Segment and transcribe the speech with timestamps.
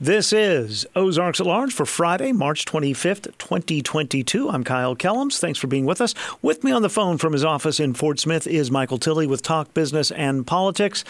[0.00, 4.48] This is Ozarks at Large for Friday, March 25th, 2022.
[4.48, 5.40] I'm Kyle Kellams.
[5.40, 6.14] Thanks for being with us.
[6.40, 9.42] With me on the phone from his office in Fort Smith is Michael Tilley with
[9.42, 11.02] Talk Business and Politics.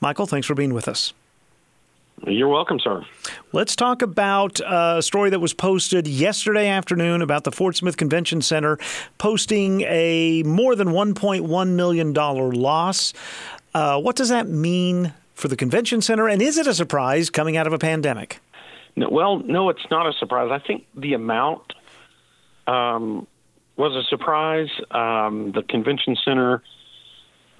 [0.00, 1.12] Michael, thanks for being with us.
[2.26, 3.04] You're welcome, sir.
[3.52, 8.42] Let's talk about a story that was posted yesterday afternoon about the Fort Smith Convention
[8.42, 8.76] Center
[9.18, 13.12] posting a more than $1.1 million loss.
[13.72, 15.12] Uh, what does that mean
[15.42, 16.28] for the convention center?
[16.28, 18.40] And is it a surprise coming out of a pandemic?
[18.94, 20.50] No, well, no, it's not a surprise.
[20.50, 21.74] I think the amount
[22.66, 23.26] um,
[23.76, 24.68] was a surprise.
[24.90, 26.62] Um, the convention center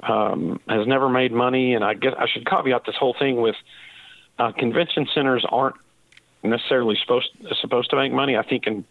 [0.02, 3.56] um, has never made money, and I guess I should caveat this whole thing with
[4.38, 5.76] uh, convention centers aren't
[6.42, 7.28] necessarily supposed
[7.60, 8.36] supposed to make money.
[8.36, 8.84] I think in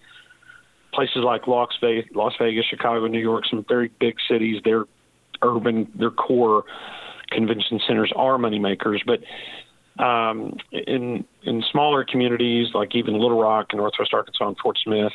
[0.94, 4.85] places like Las Vegas, Las Vegas, Chicago, New York, some very big cities, their
[5.41, 6.66] urban, their core
[7.31, 9.21] convention centers are moneymakers, but
[10.03, 15.12] um, in in smaller communities like even Little Rock and Northwest Arkansas and Fort Smith,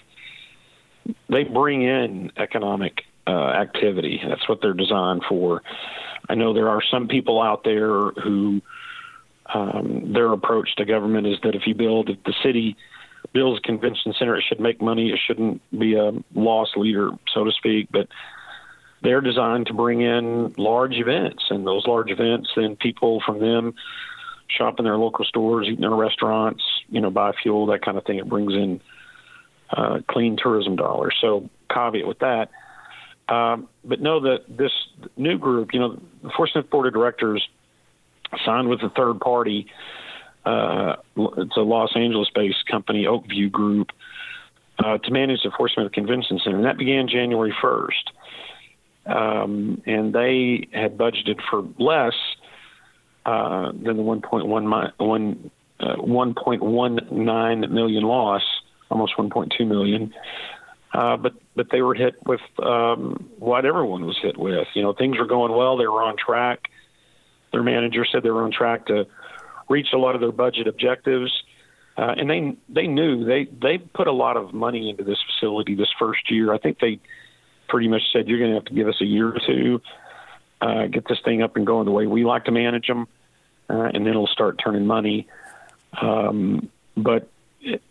[1.29, 4.21] they bring in economic uh, activity.
[4.27, 5.63] That's what they're designed for.
[6.29, 8.60] I know there are some people out there who
[9.52, 12.77] um, their approach to government is that if you build, if the city
[13.33, 15.10] builds a convention center, it should make money.
[15.10, 17.88] It shouldn't be a loss leader, so to speak.
[17.90, 18.09] But
[19.07, 23.74] they're designed to bring in large events, and those large events, then people from them
[24.49, 27.96] shop in their local stores, eat in their restaurants, you know, buy fuel, that kind
[27.96, 28.18] of thing.
[28.18, 28.80] It brings in
[29.71, 31.15] uh, clean tourism dollars.
[31.21, 32.51] So, caveat with that.
[33.29, 34.73] Um, but know that this
[35.16, 37.49] new group, you know, the Fort Smith Board of Directors
[38.45, 39.68] signed with a third party.
[40.45, 43.90] Uh, it's a Los Angeles-based company, Oak View Group,
[44.80, 48.10] uh, to manage the Fort Smith Convention Center, and that began January 1st
[49.07, 52.15] um, and they had budgeted for less
[53.24, 54.49] uh, than the 1.1
[54.99, 58.43] one, uh, 1.19 million loss,
[58.90, 60.15] almost 1.2 million.
[60.93, 64.67] Uh, but but they were hit with um, what everyone was hit with.
[64.75, 66.69] You know, things were going well; they were on track.
[67.53, 69.06] Their manager said they were on track to
[69.69, 71.33] reach a lot of their budget objectives.
[71.99, 75.75] Uh, and they they knew they they put a lot of money into this facility
[75.75, 76.53] this first year.
[76.53, 77.00] I think they
[77.69, 79.81] pretty much said, you're going to have to give us a year or two,
[80.60, 83.06] uh, get this thing up and going the way we like to manage them,
[83.69, 85.27] uh, and then it'll start turning money.
[86.00, 87.28] Um, but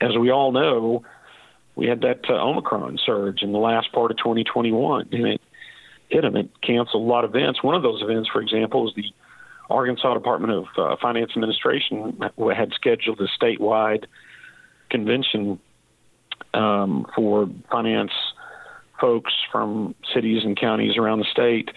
[0.02, 1.04] as we all know,
[1.76, 5.42] we had that uh, Omicron surge in the last part of 2021, and it
[6.10, 6.36] hit them.
[6.36, 7.62] It canceled a lot of events.
[7.62, 9.12] One of those events, for example, is the
[9.70, 12.18] Arkansas Department of uh, Finance Administration
[12.56, 14.06] had scheduled a statewide
[14.90, 15.60] convention
[16.54, 18.12] um, for finance
[19.00, 21.70] folks from cities and counties around the state.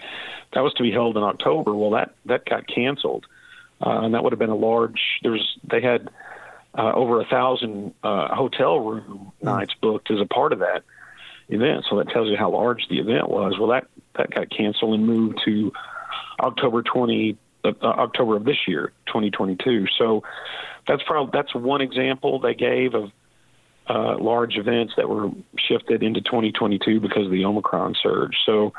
[0.53, 1.73] That was to be held in October.
[1.73, 3.25] Well, that that got canceled,
[3.85, 4.99] uh, and that would have been a large.
[5.21, 6.09] There's they had
[6.77, 10.83] uh, over a thousand uh, hotel room nights booked as a part of that
[11.49, 11.85] event.
[11.89, 13.57] So that tells you how large the event was.
[13.59, 13.87] Well, that
[14.17, 15.71] that got canceled and moved to
[16.39, 17.37] October twenty.
[17.61, 19.87] Uh, October of this year, 2022.
[19.97, 20.23] So
[20.87, 23.11] that's probably that's one example they gave of
[23.89, 28.37] uh, large events that were shifted into 2022 because of the Omicron surge.
[28.45, 28.71] So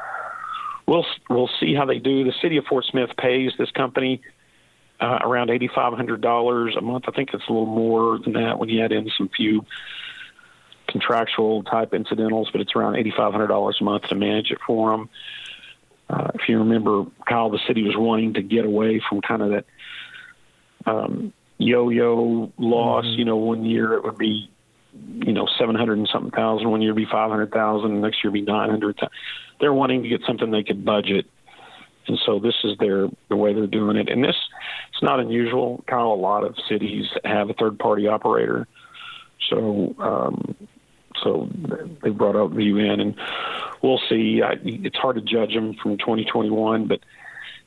[0.87, 2.25] we'll we'll see how they do.
[2.25, 4.23] The city of Fort Smith pays this company
[5.01, 7.05] uh, around eighty five hundred dollars a month.
[7.09, 9.65] I think it's a little more than that when you add in some few
[10.89, 14.59] contractual type incidentals, but it's around eighty five hundred dollars a month to manage it
[14.67, 15.09] for them.
[16.09, 19.51] Uh, if you remember, Kyle, the city was wanting to get away from kind of
[19.51, 19.65] that
[20.87, 23.05] um, yo-yo loss.
[23.05, 23.19] Mm-hmm.
[23.19, 24.51] You know, one year it would be
[24.93, 26.71] you know, 700 and something thousand.
[26.71, 28.01] One year be 500,000.
[28.01, 28.99] Next year be 900.
[29.61, 31.27] They're wanting to get something they could budget.
[32.07, 34.09] And so this is their the way they're doing it.
[34.09, 34.37] And this
[34.93, 35.85] it's not unusual.
[35.87, 38.67] Kyle, a lot of cities have a third party operator.
[39.49, 40.57] So um,
[41.23, 41.49] so
[42.03, 43.15] they brought out the UN, and
[43.83, 44.43] we'll see.
[44.43, 47.01] I, it's hard to judge them from 2021, but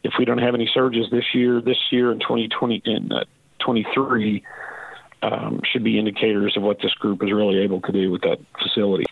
[0.04, 3.24] if we don't have any surges this year, this year in 2020 in uh,
[3.60, 4.44] 23,
[5.24, 8.40] um, should be indicators of what this group is really able to do with that
[8.62, 9.06] facility.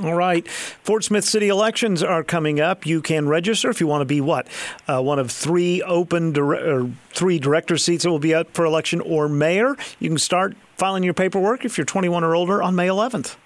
[0.00, 0.46] All right.
[0.48, 2.86] Fort Smith city elections are coming up.
[2.86, 4.46] You can register if you want to be what?
[4.86, 8.64] Uh, one of three open dire- or three director seats that will be up for
[8.64, 9.76] election or mayor.
[9.98, 13.36] You can start filing your paperwork if you're 21 or older on May 11th.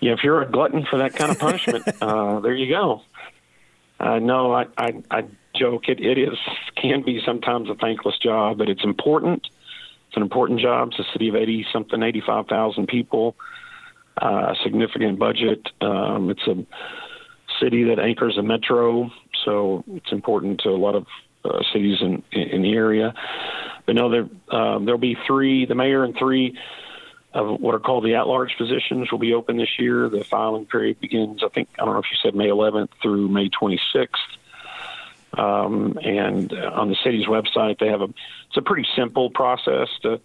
[0.00, 3.02] Yeah, if you're a glutton for that kind of punishment, uh, there you go.
[4.00, 5.24] Uh, no, I, I, I
[5.54, 5.88] joke.
[5.88, 6.38] It, it is
[6.74, 9.46] can be sometimes a thankless job, but it's important
[10.16, 10.88] an important job.
[10.88, 13.36] It's a city of 80 something, 85,000 people,
[14.16, 15.68] uh, significant budget.
[15.80, 16.64] Um, it's a
[17.60, 19.10] city that anchors a metro,
[19.44, 21.06] so it's important to a lot of
[21.44, 23.14] uh, cities in, in the area.
[23.86, 25.64] But no, there um, there'll be three.
[25.64, 26.58] The mayor and three
[27.34, 30.08] of what are called the at-large positions will be open this year.
[30.08, 33.28] The filing period begins, I think, I don't know if you said May 11th through
[33.28, 34.08] May 26th.
[35.32, 38.08] Um, and on the city's website, they have a
[38.48, 40.20] it's a pretty simple process to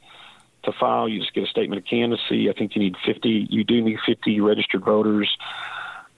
[0.63, 1.09] to file.
[1.09, 2.49] You just get a statement of candidacy.
[2.49, 3.47] I think you need 50.
[3.49, 5.29] You do need 50 registered voters.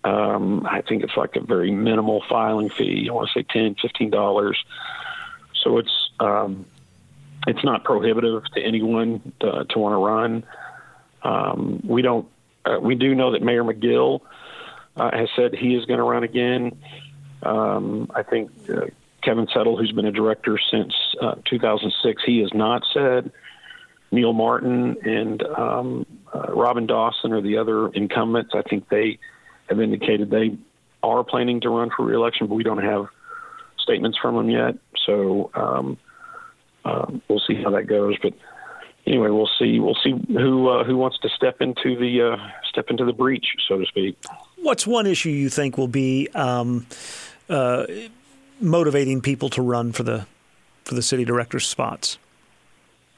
[0.04, 3.08] Um, I think it's like a very minimal filing fee.
[3.10, 4.64] I want to say 10, 15 dollars.
[5.64, 6.66] So it's um,
[7.48, 10.44] it's not prohibitive to anyone to, to want to run.
[11.24, 12.28] Um, we don't.
[12.66, 14.22] Uh, we do know that Mayor McGill
[14.96, 16.78] uh, has said he is going to run again.
[17.46, 18.88] Um, I think uh,
[19.22, 23.32] Kevin Settle, who's been a director since uh, 2006, he has not said.
[24.12, 28.52] Neil Martin and um, uh, Robin Dawson are the other incumbents.
[28.54, 29.18] I think they
[29.70, 30.58] have indicated they
[31.02, 33.08] are planning to run for reelection, but we don't have
[33.80, 34.76] statements from them yet.
[35.06, 35.98] So um,
[36.86, 38.16] um, we'll see how that goes.
[38.22, 38.34] But
[39.08, 39.80] anyway, we'll see.
[39.80, 42.38] We'll see who uh, who wants to step into the uh,
[42.70, 44.18] step into the breach, so to speak.
[44.58, 46.86] What's one issue you think will be um,
[47.50, 47.86] uh,
[48.60, 50.26] motivating people to run for the
[50.84, 52.18] for the city director spots?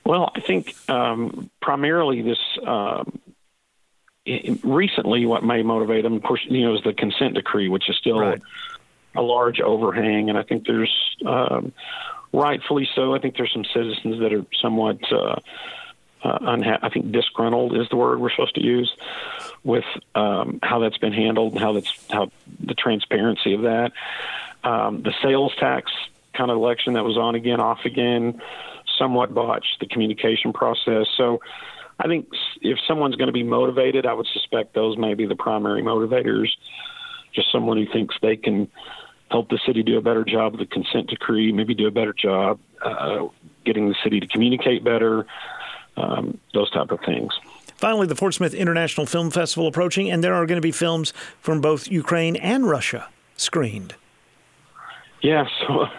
[0.06, 2.39] Well, I think um, primarily this.
[2.66, 3.19] Um,
[4.63, 7.95] recently, what may motivate them, of course, you know, is the consent decree, which is
[7.98, 8.42] still right.
[9.16, 10.92] a, a, large overhang, and I think there's
[11.25, 11.72] um,
[12.33, 13.13] rightfully so.
[13.13, 15.36] I think there's some citizens that are somewhat uh,
[16.25, 18.92] uh, unha- I think disgruntled is the word we're supposed to use
[19.63, 19.86] with
[20.16, 23.92] um, how that's been handled and how that's how the transparency of that.
[24.63, 25.92] Um, the sales tax
[26.33, 28.42] kind of election that was on again, off again,
[28.98, 31.06] somewhat botched the communication process.
[31.16, 31.39] So
[32.00, 32.27] I think
[32.62, 36.50] if someone's going to be motivated, I would suspect those may be the primary motivators.
[37.33, 38.69] Just someone who thinks they can
[39.30, 42.13] help the city do a better job of the consent decree, maybe do a better
[42.13, 43.27] job uh,
[43.66, 45.25] getting the city to communicate better,
[45.97, 47.33] um, those type of things.
[47.77, 51.12] Finally, the Fort Smith International Film Festival approaching, and there are going to be films
[51.42, 53.95] from both Ukraine and Russia screened.
[55.21, 55.50] Yes,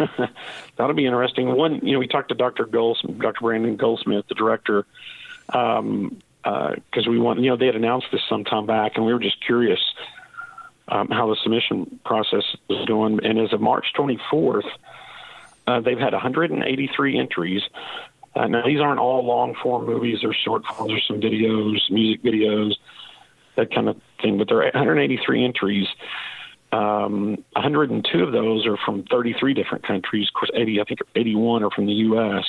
[0.77, 1.49] that'll be interesting.
[1.55, 2.65] One, you know, we talked to Dr.
[2.65, 3.41] Goldsmith, Dr.
[3.41, 4.87] Brandon Goldsmith, the director,
[5.47, 6.75] because um, uh,
[7.09, 9.45] we want, you know, they had announced this some time back, and we were just
[9.45, 9.81] curious
[10.89, 13.25] um, how the submission process was going.
[13.25, 14.69] And as of March 24th,
[15.67, 17.63] uh, they've had 183 entries.
[18.37, 22.23] Uh, now, these aren't all long form movies or short films, or some videos, music
[22.23, 22.75] videos,
[23.57, 25.89] that kind of thing, but there are 183 entries.
[26.71, 30.29] Um, 102 of those are from 33 different countries.
[30.29, 32.45] Of course, 80, I think 81 are from the U.S.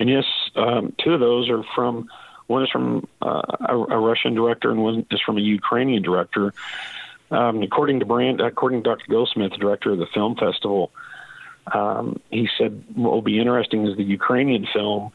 [0.00, 2.08] And yes, um, two of those are from
[2.46, 6.54] one is from uh, a, a, Russian director and one is from a Ukrainian director.
[7.30, 9.04] Um, according to Brand, according to Dr.
[9.10, 10.92] Goldsmith, the director of the film festival,
[11.72, 15.12] um, he said what will be interesting is the Ukrainian film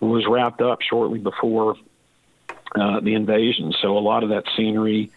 [0.00, 1.76] was wrapped up shortly before
[2.74, 3.72] uh, the invasion.
[3.80, 5.10] So a lot of that scenery,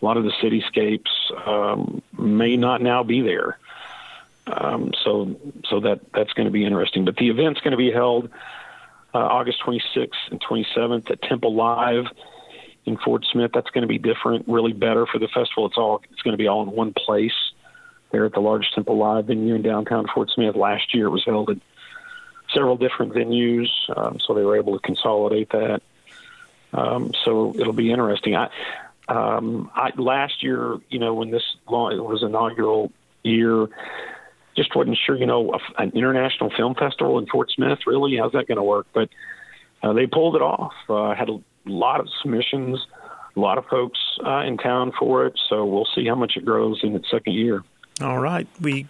[0.00, 3.58] a lot of the cityscapes um, may not now be there.
[4.46, 5.36] Um, so
[5.68, 7.04] so that that's going to be interesting.
[7.04, 8.30] But the event's going to be held
[9.14, 12.06] uh, August 26th and 27th at Temple Live
[12.86, 13.50] in Fort Smith.
[13.52, 15.66] That's going to be different, really better for the festival.
[15.66, 17.32] It's all it's going to be all in one place
[18.10, 20.56] there at the large Temple Live venue in downtown Fort Smith.
[20.56, 21.58] Last year it was held at
[22.52, 25.82] several different venues, um, so they were able to consolidate that.
[26.72, 28.36] Um, so it'll be interesting.
[28.36, 28.50] I,
[29.08, 33.68] um, I last year, you know, when this law, it was inaugural year,
[34.56, 37.80] just wasn't sure, you know, an international film festival in Fort Smith.
[37.86, 38.86] Really, how's that going to work?
[38.92, 39.08] But
[39.82, 40.72] uh, they pulled it off.
[40.88, 42.84] Uh, had a lot of submissions,
[43.36, 45.38] a lot of folks uh, in town for it.
[45.48, 47.64] So we'll see how much it grows in its second year.
[48.00, 48.86] All right, we.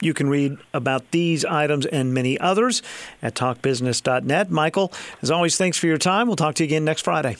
[0.00, 2.82] You can read about these items and many others
[3.22, 4.50] at talkbusiness.net.
[4.50, 6.26] Michael, as always, thanks for your time.
[6.26, 7.36] We'll talk to you again next Friday.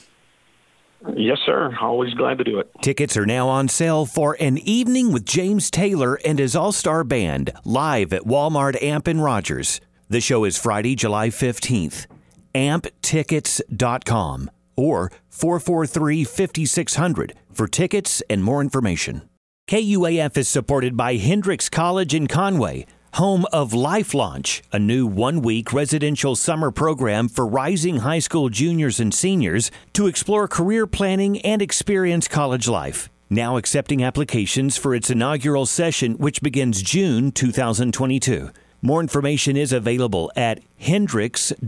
[1.14, 1.76] Yes, sir.
[1.80, 2.70] Always glad to do it.
[2.80, 7.04] Tickets are now on sale for an evening with James Taylor and his All Star
[7.04, 9.80] Band live at Walmart Amp in Rogers.
[10.08, 12.06] The show is Friday, July 15th.
[12.54, 19.28] amptickets.com or 443 5600 for tickets and more information.
[19.66, 25.40] KUAF is supported by Hendrix College in Conway home of Life Launch, a new one
[25.40, 31.40] week residential summer program for rising high school juniors and seniors to explore career planning
[31.42, 33.08] and experience college life.
[33.30, 38.50] Now accepting applications for its inaugural session, which begins June 2022.
[38.82, 41.62] More information is available at hendrix.edu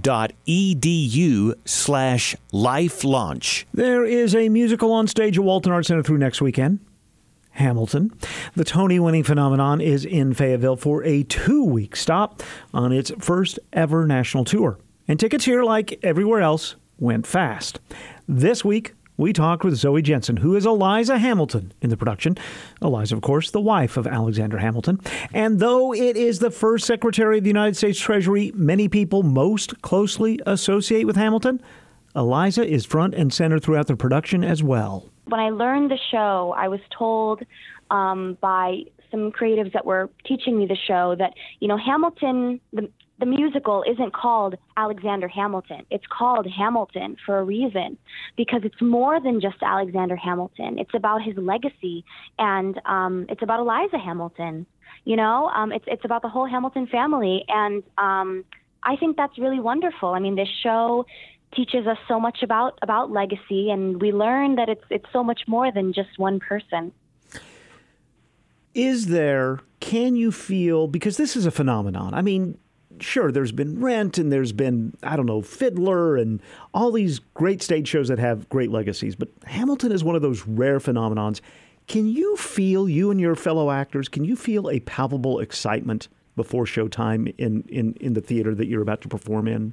[1.65, 3.67] slash life launch.
[3.73, 6.81] There is a musical on stage at Walton Arts Center through next weekend.
[7.57, 8.13] Hamilton.
[8.55, 13.59] The Tony winning phenomenon is in Fayetteville for a two week stop on its first
[13.73, 14.79] ever national tour.
[15.09, 17.81] And tickets here, like everywhere else, went fast.
[18.29, 22.37] This week, we talked with Zoe Jensen, who is Eliza Hamilton in the production.
[22.83, 25.01] Eliza, of course, the wife of Alexander Hamilton.
[25.33, 29.81] And though it is the first Secretary of the United States Treasury many people most
[29.81, 31.63] closely associate with Hamilton,
[32.16, 35.04] Eliza is front and center throughout the production as well.
[35.26, 37.42] When I learned the show, I was told
[37.90, 42.88] um, by some creatives that were teaching me the show that, you know, Hamilton, the,
[43.18, 45.85] the musical isn't called Alexander Hamilton.
[45.90, 47.99] It's called Hamilton for a reason
[48.37, 50.78] because it's more than just Alexander Hamilton.
[50.78, 52.04] It's about his legacy
[52.38, 54.66] and um, it's about Eliza Hamilton.
[55.04, 58.44] You know, um, it's it's about the whole Hamilton family, and um,
[58.82, 60.08] I think that's really wonderful.
[60.08, 61.06] I mean, this show
[61.57, 65.43] teaches us so much about about legacy, and we learn that it's it's so much
[65.49, 66.93] more than just one person.
[68.75, 69.61] Is there?
[69.81, 72.13] Can you feel because this is a phenomenon?
[72.15, 72.59] I mean,
[73.01, 76.43] sure, there's been Rent and there's been, I don't know, Fiddler and
[76.75, 80.47] all these great stage shows that have great legacies, but Hamilton is one of those
[80.47, 81.41] rare phenomenons.
[81.87, 86.65] Can you feel, you and your fellow actors, can you feel a palpable excitement before
[86.65, 89.73] showtime in, in, in the theater that you're about to perform in?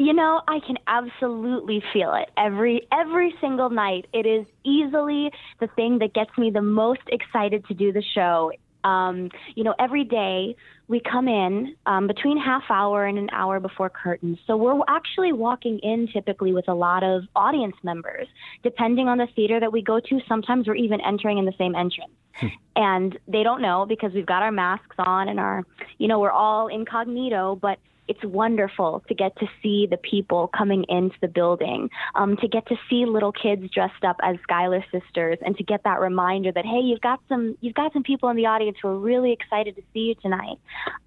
[0.00, 4.06] You know, I can absolutely feel it every every single night.
[4.14, 5.30] It is easily
[5.60, 8.50] the thing that gets me the most excited to do the show.
[8.82, 10.56] Um, you know, every day
[10.88, 14.38] we come in um, between half hour and an hour before curtains.
[14.46, 18.26] So we're actually walking in typically with a lot of audience members.
[18.62, 21.74] Depending on the theater that we go to, sometimes we're even entering in the same
[21.74, 22.14] entrance.
[22.36, 22.46] Hmm.
[22.74, 25.66] And they don't know because we've got our masks on and our,
[25.98, 27.78] you know, we're all incognito, but
[28.10, 32.66] it's wonderful to get to see the people coming into the building, um, to get
[32.66, 36.66] to see little kids dressed up as Schuyler sisters, and to get that reminder that
[36.66, 39.76] hey, you've got some you've got some people in the audience who are really excited
[39.76, 40.58] to see you tonight.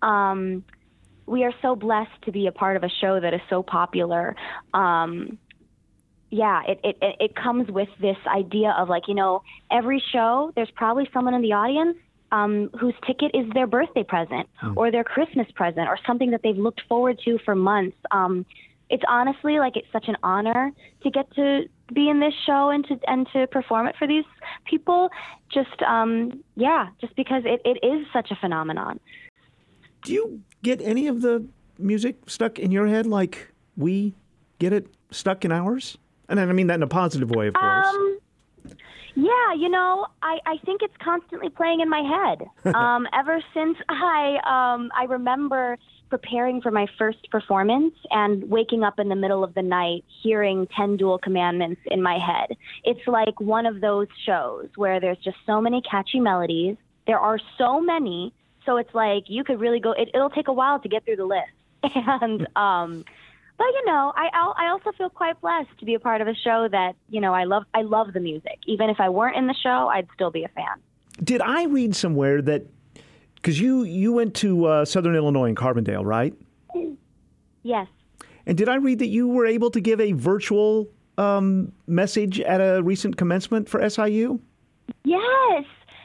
[0.02, 0.64] Um,
[1.26, 4.38] we are so blessed to be a part of a show that is so popular.
[4.74, 5.38] Um,
[6.30, 10.72] yeah, it, it it comes with this idea of like you know every show there's
[10.72, 11.98] probably someone in the audience
[12.34, 14.74] um, whose ticket is their birthday present mm.
[14.76, 17.96] or their Christmas present or something that they've looked forward to for months.
[18.12, 18.46] Um,
[18.90, 20.72] it's honestly like it's such an honor
[21.04, 21.62] to get to
[21.94, 24.26] be in this show and to and to perform it for these
[24.66, 25.10] people.
[25.54, 29.00] Just um, yeah, just because it, it is such a phenomenon.
[30.04, 31.46] Do you get any of the
[31.78, 34.16] music stuck in your head like we
[34.60, 35.98] get it stuck in ours?
[36.28, 37.88] And I mean that in a positive way, of course.
[37.88, 38.20] Um,
[39.16, 42.76] yeah, you know, I, I think it's constantly playing in my head.
[42.76, 45.78] um, ever since I um, I remember
[46.10, 50.68] preparing for my first performance and waking up in the middle of the night hearing
[50.78, 52.56] 10 Duel Commandments in my head.
[52.84, 56.78] It's like one of those shows where there's just so many catchy melodies.
[57.08, 58.32] There are so many,
[58.64, 61.18] so it's like you could really go it, it'll take a while to get through
[61.18, 61.50] the list.
[61.96, 63.06] And um
[63.58, 66.36] but you know, I I also feel quite blessed to be a part of a
[66.36, 67.64] show that you know I love.
[67.74, 68.60] I love the music.
[68.68, 70.82] Even if I weren't in the show, I'd still be a fan.
[71.24, 72.66] Did I read somewhere that
[73.36, 76.34] because you you went to uh, Southern Illinois in Carbondale, right?
[77.64, 77.88] Yes.
[78.46, 82.60] And did I read that you were able to give a virtual um, message at
[82.60, 84.40] a recent commencement for SIU?
[85.06, 85.64] Yes,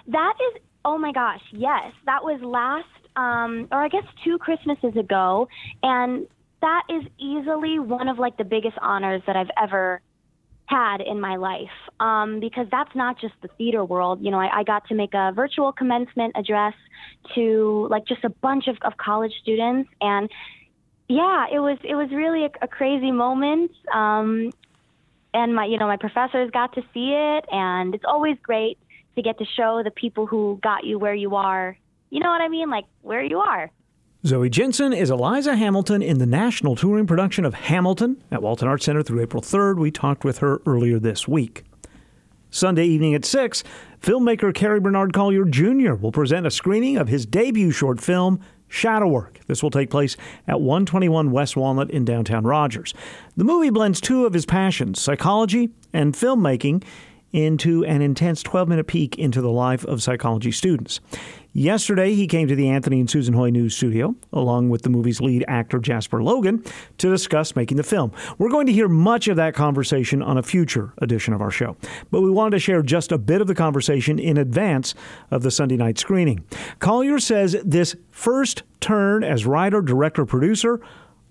[0.09, 0.63] that is.
[0.85, 2.87] Oh my gosh, yes, that was last,
[3.17, 5.49] um, or I guess two Christmases ago,
[5.83, 6.27] and
[6.61, 10.01] that is easily one of like the biggest honors that I've ever
[10.67, 14.23] had in my life um, because that's not just the theater world.
[14.23, 16.75] You know, I, I, got to make a virtual commencement address
[17.35, 20.31] to like just a bunch of, of college students, and
[21.09, 23.71] yeah, it was it was really a, a crazy moment.
[23.93, 24.51] Um,
[25.33, 28.79] and my you know my professors got to see it, and it's always great
[29.17, 31.77] to get to show the people who got you where you are.
[32.11, 32.71] You know what I mean?
[32.71, 33.71] Like where you are.
[34.27, 38.85] Zoe Jensen is Eliza Hamilton in the national touring production of Hamilton at Walton Arts
[38.85, 39.79] Center through April 3rd.
[39.79, 41.63] We talked with her earlier this week.
[42.51, 43.63] Sunday evening at 6,
[44.03, 45.95] filmmaker Cary Bernard Collier Jr.
[45.95, 49.39] will present a screening of his debut short film, Shadow Work.
[49.47, 50.17] This will take place
[50.49, 52.95] at 121 West Walnut in downtown Rogers.
[53.37, 56.83] The movie blends two of his passions, psychology and filmmaking,
[57.33, 61.01] into an intense 12 minute peek into the life of psychology students.
[61.55, 65.21] Yesterday, he came to the Anthony and Susan Hoy News studio, along with the movie's
[65.21, 66.63] lead actor Jasper Logan,
[66.99, 68.13] to discuss making the film.
[68.37, 71.77] We're going to hear much of that conversation on a future edition of our show,
[72.11, 74.95] but we wanted to share just a bit of the conversation in advance
[75.31, 76.45] of the Sunday night screening.
[76.81, 80.81] Collier says this first turn as writer, director, producer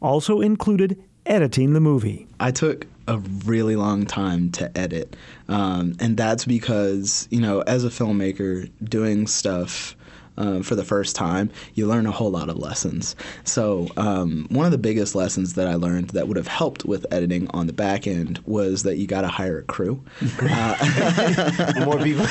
[0.01, 2.27] also included editing the movie.
[2.39, 5.15] I took a really long time to edit.
[5.47, 9.95] Um, and that's because, you know, as a filmmaker, doing stuff
[10.37, 13.15] uh, for the first time, you learn a whole lot of lessons.
[13.43, 17.05] So, um, one of the biggest lessons that I learned that would have helped with
[17.11, 20.03] editing on the back end was that you got to hire a crew.
[20.41, 22.25] Uh, More people.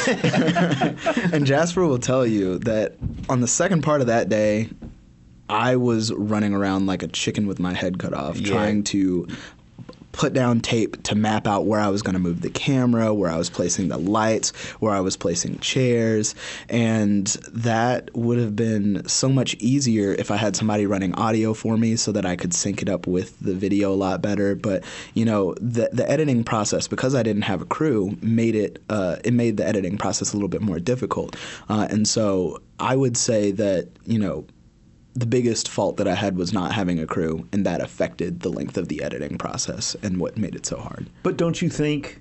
[1.32, 2.94] and Jasper will tell you that
[3.28, 4.68] on the second part of that day,
[5.48, 8.48] I was running around like a chicken with my head cut off, Yeah.
[8.52, 9.28] trying to
[10.16, 13.30] put down tape to map out where I was going to move the camera, where
[13.30, 16.34] I was placing the lights, where I was placing chairs.
[16.68, 21.76] And that would have been so much easier if I had somebody running audio for
[21.76, 24.54] me so that I could sync it up with the video a lot better.
[24.54, 28.82] But, you know, the, the editing process, because I didn't have a crew, made it,
[28.88, 31.36] uh, it made the editing process a little bit more difficult.
[31.68, 34.46] Uh, and so I would say that, you know,
[35.16, 38.50] the biggest fault that I had was not having a crew, and that affected the
[38.50, 41.08] length of the editing process and what made it so hard.
[41.22, 42.20] But don't you think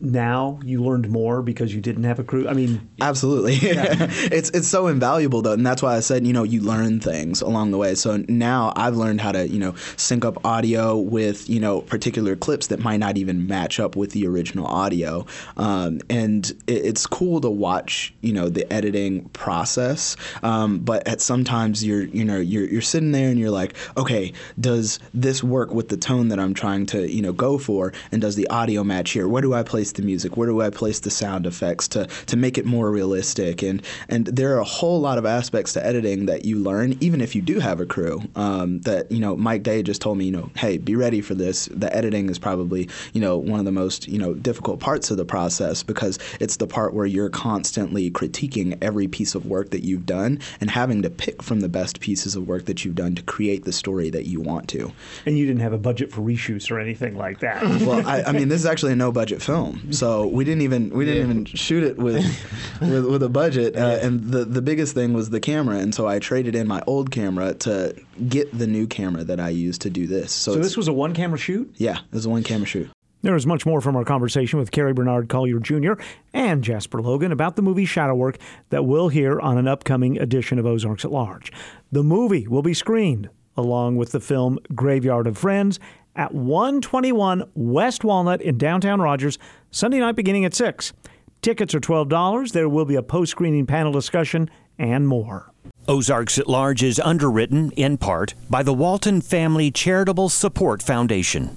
[0.00, 2.48] now you learned more because you didn't have a crew?
[2.48, 6.42] I mean, Absolutely, it's it's so invaluable though, and that's why I said you know
[6.42, 7.94] you learn things along the way.
[7.94, 12.36] So now I've learned how to you know sync up audio with you know particular
[12.36, 15.26] clips that might not even match up with the original audio,
[15.56, 20.16] um, and it, it's cool to watch you know the editing process.
[20.42, 24.32] Um, but at sometimes you're you know you're you're sitting there and you're like, okay,
[24.58, 28.20] does this work with the tone that I'm trying to you know go for, and
[28.20, 29.28] does the audio match here?
[29.28, 30.36] Where do I place the music?
[30.36, 33.62] Where do I place the sound effects to to make it more realistic?
[33.62, 37.20] And and there are a whole lot of aspects to editing that you learn, even
[37.20, 38.22] if you do have a crew.
[38.36, 41.34] Um, that you know, Mike Day just told me, you know, hey, be ready for
[41.34, 41.66] this.
[41.66, 45.16] The editing is probably you know one of the most you know difficult parts of
[45.16, 49.84] the process because it's the part where you're constantly critiquing every piece of work that
[49.84, 53.14] you've done and having to pick from the best pieces of work that you've done
[53.14, 54.92] to create the story that you want to.
[55.26, 57.62] and you didn't have a budget for reshoots or anything like that.
[57.80, 60.90] Well, I, I mean, this is actually a no budget film, so we didn't even
[60.90, 62.24] we didn't even shoot it with
[62.80, 63.76] with, with a budget.
[63.76, 66.82] Uh, and the the biggest thing was the camera, and so I traded in my
[66.86, 67.94] old camera to
[68.28, 70.32] get the new camera that I used to do this.
[70.32, 71.72] So, so this was a one camera shoot?
[71.76, 72.90] yeah, it was a one camera shoot.
[73.22, 75.92] There is much more from our conversation with Kerry Bernard Collier Jr.
[76.32, 78.38] and Jasper Logan about the movie Shadow Work
[78.70, 81.52] that we'll hear on an upcoming edition of Ozarks at Large.
[81.92, 85.78] The movie will be screened along with the film Graveyard of Friends
[86.20, 89.38] at 121 West Walnut in downtown Rogers,
[89.70, 90.92] Sunday night beginning at 6.
[91.40, 92.52] Tickets are $12.
[92.52, 95.50] There will be a post screening panel discussion and more.
[95.88, 101.56] Ozarks at Large is underwritten, in part, by the Walton Family Charitable Support Foundation.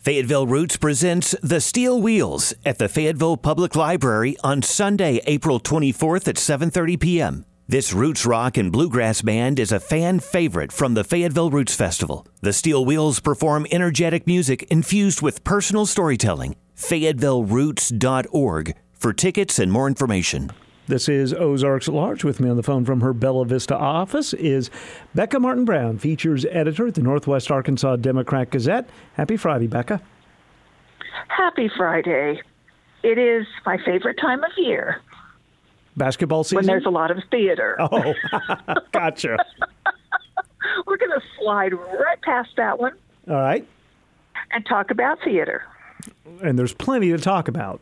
[0.00, 6.28] Fayetteville Roots presents The Steel Wheels at the Fayetteville Public Library on Sunday, April 24th
[6.28, 7.46] at 7:30 p.m.
[7.66, 12.26] This roots rock and bluegrass band is a fan favorite from the Fayetteville Roots Festival.
[12.42, 16.56] The Steel Wheels perform energetic music infused with personal storytelling.
[16.76, 20.50] FayettevilleRoots.org for tickets and more information.
[20.88, 22.22] This is Ozarks at Large.
[22.22, 24.68] With me on the phone from her Bella Vista office is
[25.14, 28.90] Becca Martin Brown, features editor at the Northwest Arkansas Democrat Gazette.
[29.14, 30.02] Happy Friday, Becca.
[31.28, 32.42] Happy Friday.
[33.02, 35.00] It is my favorite time of year
[35.96, 36.56] Basketball season.
[36.58, 37.76] when there's a lot of theater.
[37.78, 38.14] oh,
[38.92, 39.36] gotcha.
[40.86, 42.92] We're going to slide right past that one
[43.28, 43.66] All right,
[44.50, 45.62] and talk about theater.
[46.42, 47.80] and there's plenty to talk about.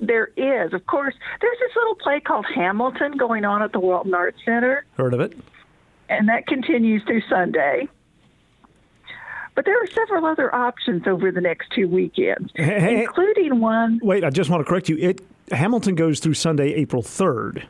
[0.00, 4.12] There is, of course, there's this little play called Hamilton going on at the Walton
[4.12, 5.36] Arts Center, Heard of it?
[6.08, 7.88] and that continues through Sunday.
[9.54, 14.00] But there are several other options over the next two weekends, Hey, hey, including one
[14.02, 14.96] Wait, I just want to correct you.
[14.98, 15.20] It
[15.52, 17.66] Hamilton goes through Sunday, April third.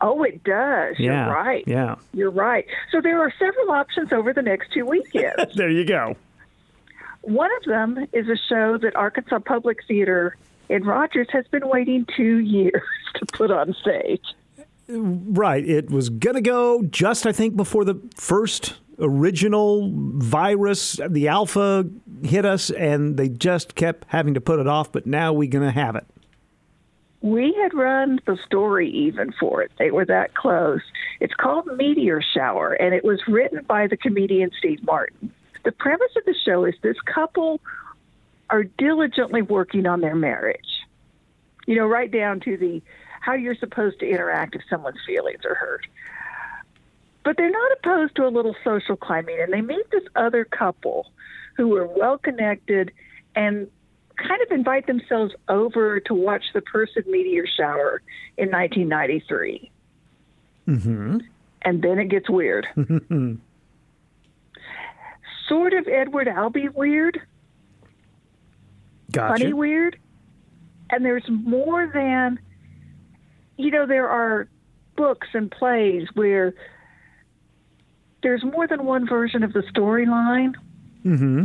[0.00, 0.96] Oh, it does.
[0.98, 1.64] Yeah, You're right.
[1.66, 1.94] yeah.
[2.12, 2.66] You're right.
[2.92, 5.36] So there are several options over the next two weekends.
[5.56, 6.16] There you go.
[7.22, 10.36] One of them is a show that Arkansas Public Theater
[10.68, 12.82] in Rogers has been waiting two years
[13.16, 14.22] to put on stage.
[14.88, 15.68] Right.
[15.68, 21.88] It was gonna go just I think before the first original virus, the alpha
[22.22, 24.92] hit us, and they just kept having to put it off.
[24.92, 26.06] But now we're gonna have it.
[27.22, 29.72] We had run the story even for it.
[29.78, 30.82] They were that close.
[31.20, 35.32] It's called Meteor Shower, and it was written by the comedian Steve Martin.
[35.64, 37.60] The premise of the show is this couple
[38.50, 40.84] are diligently working on their marriage.
[41.66, 42.80] You know, right down to the
[43.20, 45.84] how you're supposed to interact if someone's feelings are hurt.
[47.26, 51.10] But they're not opposed to a little social climbing, and they meet this other couple
[51.56, 52.92] who are well connected
[53.34, 53.66] and
[54.16, 58.00] kind of invite themselves over to watch the Perseid meteor shower
[58.36, 59.72] in 1993.
[60.68, 61.18] Mm-hmm.
[61.62, 62.68] And then it gets weird.
[65.48, 67.20] sort of Edward Albee weird,
[69.10, 69.42] Gotcha.
[69.42, 69.98] funny weird,
[70.90, 72.38] and there's more than,
[73.56, 74.46] you know, there are
[74.94, 76.54] books and plays where
[78.26, 80.52] there's more than one version of the storyline.
[81.04, 81.44] Mm-hmm.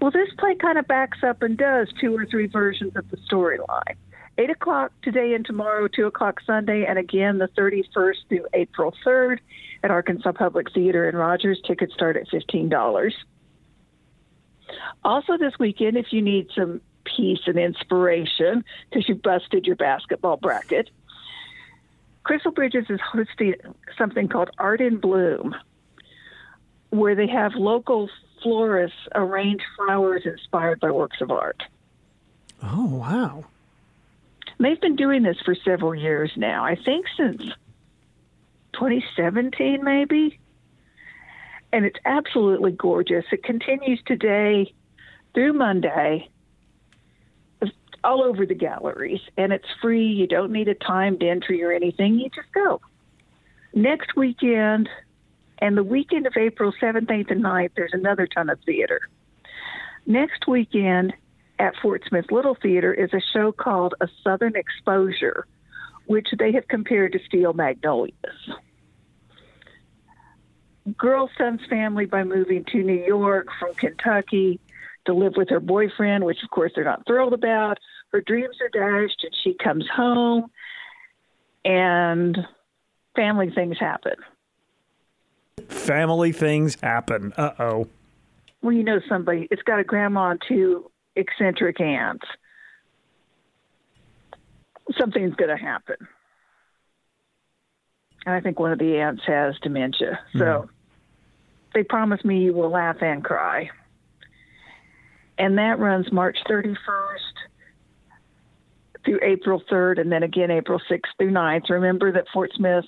[0.00, 3.18] Well, this play kind of backs up and does two or three versions of the
[3.30, 3.96] storyline.
[4.38, 9.40] 8 o'clock today and tomorrow, 2 o'clock Sunday, and again the 31st through April 3rd
[9.82, 11.60] at Arkansas Public Theater in Rogers.
[11.66, 13.12] Tickets start at $15.
[15.04, 20.38] Also, this weekend, if you need some peace and inspiration because you busted your basketball
[20.38, 20.88] bracket,
[22.28, 23.54] Crystal Bridges is hosting
[23.96, 25.56] something called Art in Bloom,
[26.90, 28.10] where they have local
[28.42, 31.62] florists arrange flowers inspired by works of art.
[32.62, 33.46] Oh wow.
[34.58, 36.66] They've been doing this for several years now.
[36.66, 37.40] I think since
[38.74, 40.38] 2017, maybe.
[41.72, 43.24] And it's absolutely gorgeous.
[43.32, 44.74] It continues today
[45.32, 46.28] through Monday,
[48.04, 50.06] all over the galleries, and it's free.
[50.06, 52.18] You don't need a timed entry or anything.
[52.18, 52.80] You just go.
[53.74, 54.88] Next weekend
[55.58, 59.00] and the weekend of April 7th, 8th, and 9th, there's another ton of theater.
[60.06, 61.12] Next weekend
[61.58, 65.46] at Fort Smith Little Theater is a show called A Southern Exposure,
[66.06, 68.14] which they have compared to Steel Magnolias.
[70.96, 74.60] Girl son's family by moving to New York from Kentucky
[75.08, 77.78] to live with her boyfriend, which of course they're not thrilled about.
[78.12, 80.50] Her dreams are dashed, and she comes home,
[81.64, 82.38] and
[83.16, 84.14] family things happen.
[85.66, 87.32] Family things happen.
[87.36, 87.88] Uh oh.
[88.62, 92.26] Well, you know, somebody, it's got a grandma and two eccentric aunts.
[94.98, 95.96] Something's going to happen.
[98.26, 100.18] And I think one of the aunts has dementia.
[100.36, 100.68] So
[101.72, 103.70] they promise me you will laugh and cry.
[105.38, 106.76] And that runs March 31st
[109.04, 111.70] through April 3rd, and then again April 6th through 9th.
[111.70, 112.84] Remember that Fort Smith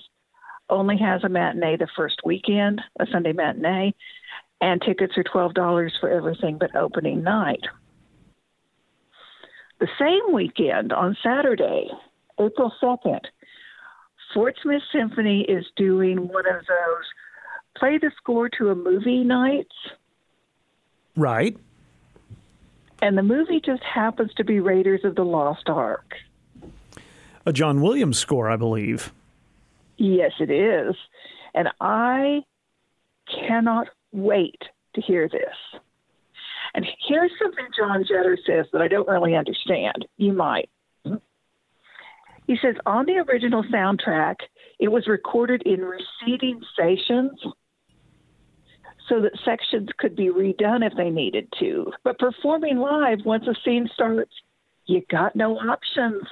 [0.68, 3.94] only has a matinee the first weekend, a Sunday matinee,
[4.60, 7.62] and tickets are $12 for everything but opening night.
[9.78, 11.88] The same weekend on Saturday,
[12.38, 13.20] April 2nd,
[14.34, 17.06] Fort Smith Symphony is doing one of those
[17.76, 19.74] play the score to a movie nights.
[21.16, 21.56] Right.
[23.02, 26.14] And the movie just happens to be Raiders of the Lost Ark.
[27.46, 29.12] A John Williams score, I believe.
[29.96, 30.94] Yes, it is.
[31.54, 32.42] And I
[33.28, 34.60] cannot wait
[34.94, 35.80] to hear this.
[36.74, 40.06] And here's something John Jeter says that I don't really understand.
[40.16, 40.68] You might.
[42.46, 44.36] He says on the original soundtrack,
[44.78, 47.40] it was recorded in receding stations
[49.10, 51.92] so that sections could be redone if they needed to.
[52.04, 54.32] But performing live, once a scene starts,
[54.86, 56.22] you got no options.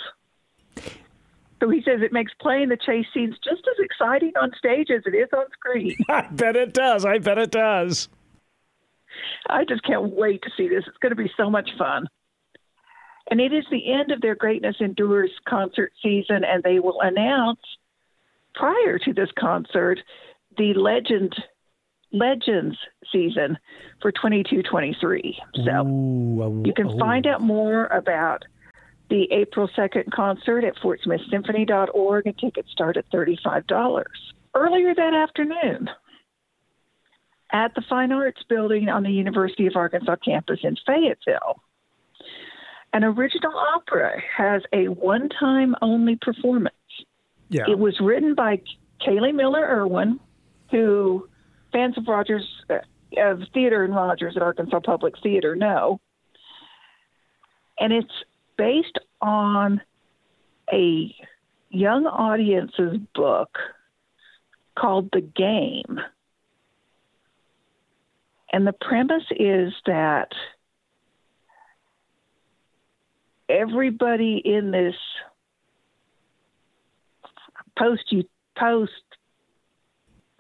[1.61, 5.03] So he says it makes playing the chase scenes just as exciting on stage as
[5.07, 5.97] it is on screen.
[6.09, 7.05] I bet it does.
[7.05, 8.09] I bet it does.
[9.51, 10.85] I just can't wait to see this.
[10.87, 12.07] It's going to be so much fun.
[13.31, 17.61] And it is the end of their Greatness Endures concert season, and they will announce
[18.55, 19.99] prior to this concert
[20.57, 21.35] the Legend
[22.13, 22.77] Legends
[23.13, 23.59] season
[24.01, 25.35] for 22-23.
[25.65, 26.99] So Ooh, you can ooh.
[26.99, 28.45] find out more about
[29.11, 34.05] the April 2nd concert at fortsmithsymphony.org, and tickets start at $35.
[34.55, 35.89] Earlier that afternoon,
[37.53, 41.63] at the Fine Arts Building on the University of Arkansas campus in Fayetteville,
[42.93, 46.75] an original opera has a one time only performance.
[47.49, 47.65] Yeah.
[47.69, 48.61] It was written by
[49.07, 50.21] Kaylee Miller Irwin,
[50.71, 51.28] who
[51.73, 52.79] fans of Rogers, uh,
[53.17, 56.01] of theater in Rogers at Arkansas Public Theater know.
[57.79, 58.13] And it's
[58.57, 59.81] based on
[60.73, 61.15] a
[61.71, 63.57] young audience's book
[64.77, 66.01] called The Game.
[68.53, 70.33] And the premise is that
[73.49, 74.95] everybody in this
[77.79, 78.15] post
[78.57, 78.93] post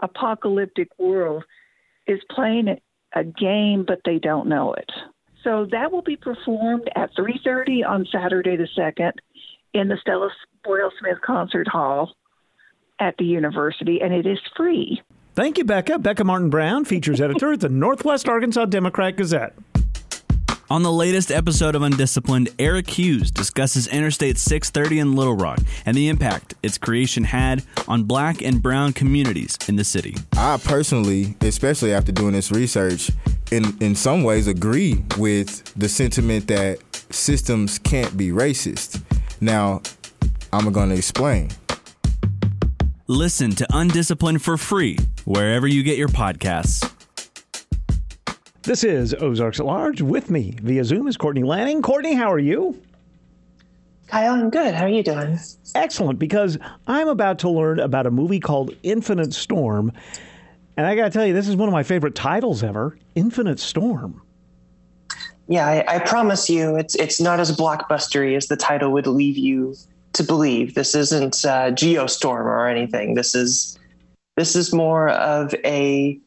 [0.03, 1.45] apocalyptic world
[2.07, 2.79] is playing
[3.15, 4.91] a game, but they don't know it.
[5.45, 9.13] So that will be performed at 3:30 on Saturday the second
[9.73, 10.31] in the Stella
[10.65, 12.13] Boyle Smith Concert Hall
[12.99, 15.01] at the university, and it is free.
[15.35, 16.01] Thank you, Becca.
[16.01, 19.55] Becca Martin Brown, features editor at the Northwest Arkansas Democrat Gazette.
[20.71, 25.97] On the latest episode of Undisciplined, Eric Hughes discusses Interstate 630 in Little Rock and
[25.97, 30.15] the impact its creation had on black and brown communities in the city.
[30.37, 33.11] I personally, especially after doing this research,
[33.51, 39.01] in, in some ways agree with the sentiment that systems can't be racist.
[39.41, 39.81] Now,
[40.53, 41.49] I'm going to explain.
[43.07, 46.98] Listen to Undisciplined for free wherever you get your podcasts.
[48.69, 50.03] This is Ozarks at Large.
[50.03, 51.81] With me via Zoom is Courtney Lanning.
[51.81, 52.79] Courtney, how are you?
[54.09, 54.75] Kyle, I'm good.
[54.75, 55.39] How are you doing?
[55.75, 59.91] Excellent, because I'm about to learn about a movie called Infinite Storm.
[60.77, 63.59] And I got to tell you, this is one of my favorite titles ever Infinite
[63.59, 64.21] Storm.
[65.47, 69.39] Yeah, I, I, promise you, it's it's not as blockbustery as the title would leave
[69.39, 69.77] you
[70.13, 70.75] to believe.
[70.75, 73.15] This isn't uh, Geostorm or anything.
[73.15, 73.79] This is
[74.37, 76.21] this is more of a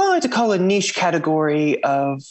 [0.00, 2.22] well, I like to call a niche category of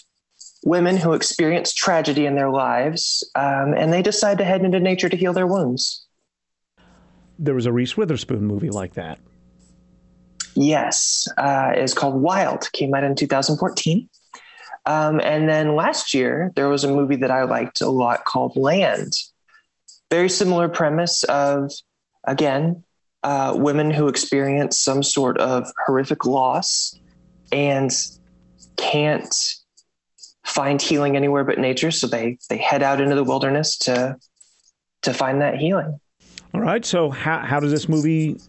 [0.64, 5.08] women who experience tragedy in their lives, um, and they decide to head into nature
[5.08, 6.04] to heal their wounds.
[7.38, 9.20] There was a Reese Witherspoon movie like that.
[10.56, 12.72] Yes, uh, it's called Wild.
[12.72, 14.10] Came out in 2014.
[14.88, 18.58] Um, and then last year there was a movie that I liked a lot called
[18.58, 19.14] Land.
[20.10, 21.72] Very similar premise of
[22.24, 22.84] again
[23.22, 26.96] uh, women who experience some sort of horrific loss
[27.52, 27.92] and
[28.78, 29.36] can't
[30.46, 31.92] find healing anywhere but nature.
[31.92, 34.18] So they they head out into the wilderness to
[35.04, 36.00] to find that healing.
[36.54, 36.84] All right.
[36.84, 38.40] So how, how does this movie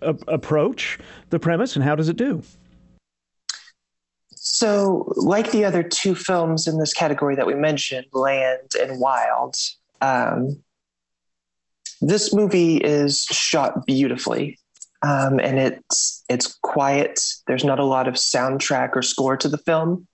[0.00, 2.42] a- approach the premise and how does it do?
[4.34, 9.56] So like the other two films in this category that we mentioned land and wild
[10.00, 10.62] um,
[12.00, 14.58] this movie is shot beautifully
[15.02, 17.20] um, and it's it's quiet.
[17.46, 20.06] There's not a lot of soundtrack or score to the film,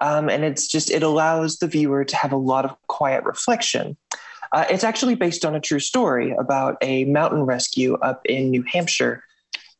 [0.00, 3.96] um, and it's just it allows the viewer to have a lot of quiet reflection.
[4.52, 8.62] Uh, it's actually based on a true story about a mountain rescue up in New
[8.62, 9.22] Hampshire,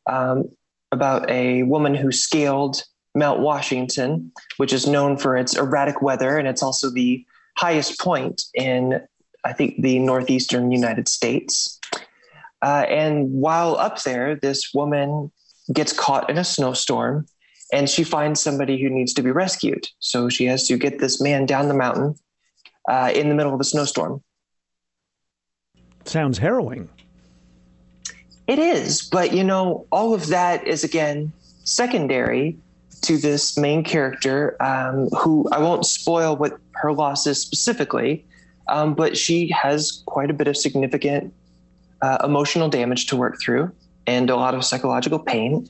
[0.07, 0.49] um,
[0.91, 2.83] about a woman who scaled
[3.15, 7.25] Mount Washington, which is known for its erratic weather, and it's also the
[7.57, 9.01] highest point in
[9.45, 11.78] I think the northeastern United States.
[12.61, 15.31] Uh, and while up there, this woman
[15.73, 17.25] gets caught in a snowstorm
[17.71, 19.87] and she finds somebody who needs to be rescued.
[19.99, 22.15] So she has to get this man down the mountain
[22.89, 24.23] uh, in the middle of a snowstorm.
[26.05, 26.89] Sounds harrowing.
[28.47, 31.31] It is, but you know, all of that is again
[31.65, 32.57] secondary
[33.01, 38.25] to this main character, um, who I won't spoil what her loss is specifically,
[38.67, 41.31] um, but she has quite a bit of significant
[42.01, 43.71] uh, emotional damage to work through
[44.07, 45.67] and a lot of psychological pain.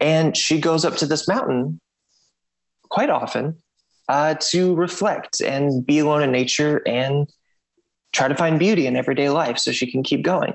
[0.00, 1.80] And she goes up to this mountain
[2.88, 3.56] quite often
[4.08, 7.28] uh, to reflect and be alone in nature and
[8.12, 10.54] try to find beauty in everyday life so she can keep going.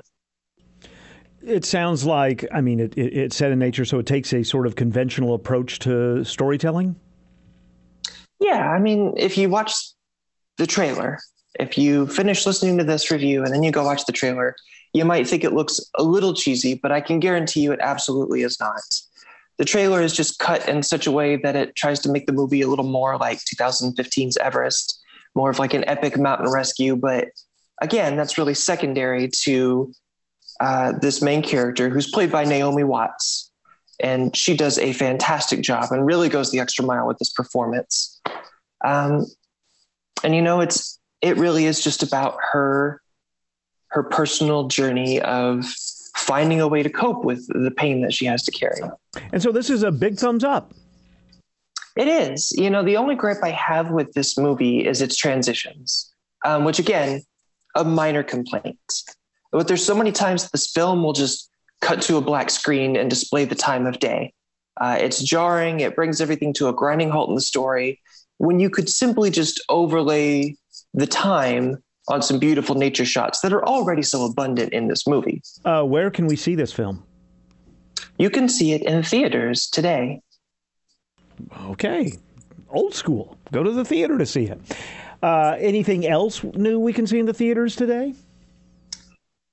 [1.42, 4.42] It sounds like, I mean, it, it, it's set in nature, so it takes a
[4.42, 6.96] sort of conventional approach to storytelling.
[8.40, 9.74] Yeah, I mean, if you watch
[10.58, 11.18] the trailer,
[11.58, 14.54] if you finish listening to this review and then you go watch the trailer,
[14.92, 18.42] you might think it looks a little cheesy, but I can guarantee you it absolutely
[18.42, 18.80] is not.
[19.58, 22.32] The trailer is just cut in such a way that it tries to make the
[22.32, 25.00] movie a little more like 2015's Everest,
[25.34, 26.96] more of like an epic mountain rescue.
[26.96, 27.28] But
[27.80, 29.92] again, that's really secondary to
[30.60, 33.52] uh, this main character who's played by Naomi Watts.
[34.02, 38.20] And she does a fantastic job and really goes the extra mile with this performance.
[38.82, 39.26] Um,
[40.24, 43.02] and you know, it's it really is just about her
[43.90, 45.64] her personal journey of
[46.16, 48.82] finding a way to cope with the pain that she has to carry.
[49.32, 50.72] And so this is a big thumbs up.
[51.96, 52.52] It is.
[52.52, 56.12] You know, the only gripe I have with this movie is its transitions,
[56.44, 57.22] um, which again,
[57.74, 58.78] a minor complaint.
[59.52, 61.50] But there's so many times this film will just
[61.80, 64.32] cut to a black screen and display the time of day.
[64.80, 65.80] Uh, it's jarring.
[65.80, 68.00] It brings everything to a grinding halt in the story.
[68.38, 70.56] When you could simply just overlay
[70.94, 75.42] the time on some beautiful nature shots that are already so abundant in this movie.
[75.64, 77.04] Uh, where can we see this film?
[78.18, 80.20] You can see it in theaters today.
[81.66, 82.12] Okay,
[82.68, 83.38] old school.
[83.52, 84.60] Go to the theater to see it.
[85.22, 88.14] Uh, anything else new we can see in the theaters today?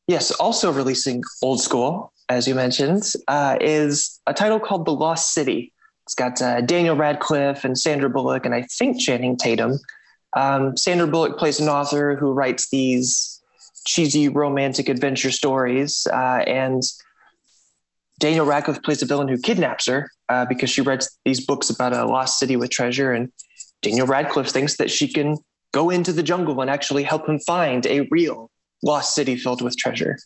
[0.08, 5.34] Yes, also releasing old school, as you mentioned, uh, is a title called The Lost
[5.34, 5.74] City.
[6.06, 9.78] It's got uh, Daniel Radcliffe and Sandra Bullock, and I think Channing Tatum.
[10.35, 13.41] Um, Sandra Bullock plays an author who writes these
[13.85, 16.83] cheesy romantic adventure stories, uh, and
[18.19, 21.93] Daniel Radcliffe plays a villain who kidnaps her uh, because she writes these books about
[21.93, 23.31] a lost city with treasure, and
[23.81, 25.37] Daniel Radcliffe thinks that she can
[25.71, 28.49] go into the jungle and actually help him find a real
[28.83, 30.17] lost city filled with treasure.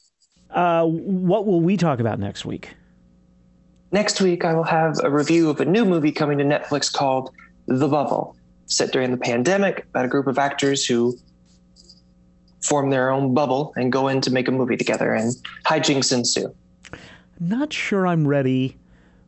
[0.50, 2.74] Uh, what will we talk about next week?
[3.92, 7.32] Next week, I will have a review of a new movie coming to Netflix called
[7.68, 11.18] The Bubble, set during the pandemic about a group of actors who
[12.62, 16.54] form their own bubble and go in to make a movie together, and hijinks ensue.
[17.40, 18.78] Not sure I'm ready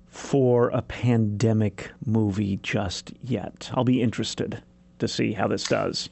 [0.08, 3.72] for a pandemic movie just yet.
[3.74, 4.62] I'll be interested
[5.00, 6.10] to see how this does.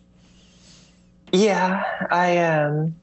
[1.31, 2.79] Yeah, I am.
[2.79, 2.95] Um,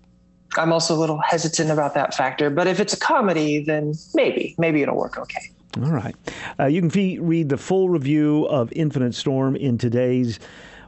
[0.57, 4.55] I'm also a little hesitant about that factor, but if it's a comedy, then maybe,
[4.59, 5.53] maybe it'll work okay.
[5.85, 6.17] All right.
[6.59, 10.39] Uh, you can fee- read the full review of Infinite Storm in today's